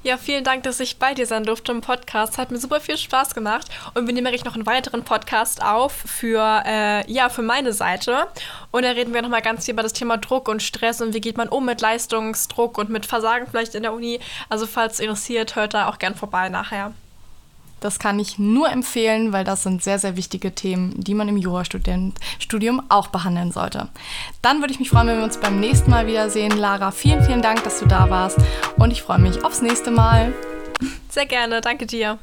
[0.03, 2.39] Ja, vielen Dank, dass ich bei dir sein durfte im Podcast.
[2.39, 3.67] Hat mir super viel Spaß gemacht.
[3.93, 8.27] Und wir nehmen gleich noch einen weiteren Podcast auf für, äh, ja, für meine Seite.
[8.71, 11.21] Und da reden wir nochmal ganz viel über das Thema Druck und Stress und wie
[11.21, 14.19] geht man um mit Leistungsdruck und mit Versagen vielleicht in der Uni.
[14.49, 16.95] Also falls es interessiert, hört da auch gern vorbei nachher.
[17.81, 21.35] Das kann ich nur empfehlen, weil das sind sehr, sehr wichtige Themen, die man im
[21.35, 23.89] Jurastudium auch behandeln sollte.
[24.41, 26.57] Dann würde ich mich freuen, wenn wir uns beim nächsten Mal wiedersehen.
[26.57, 28.37] Lara, vielen, vielen Dank, dass du da warst
[28.77, 30.31] und ich freue mich aufs nächste Mal.
[31.09, 32.19] Sehr gerne, danke dir.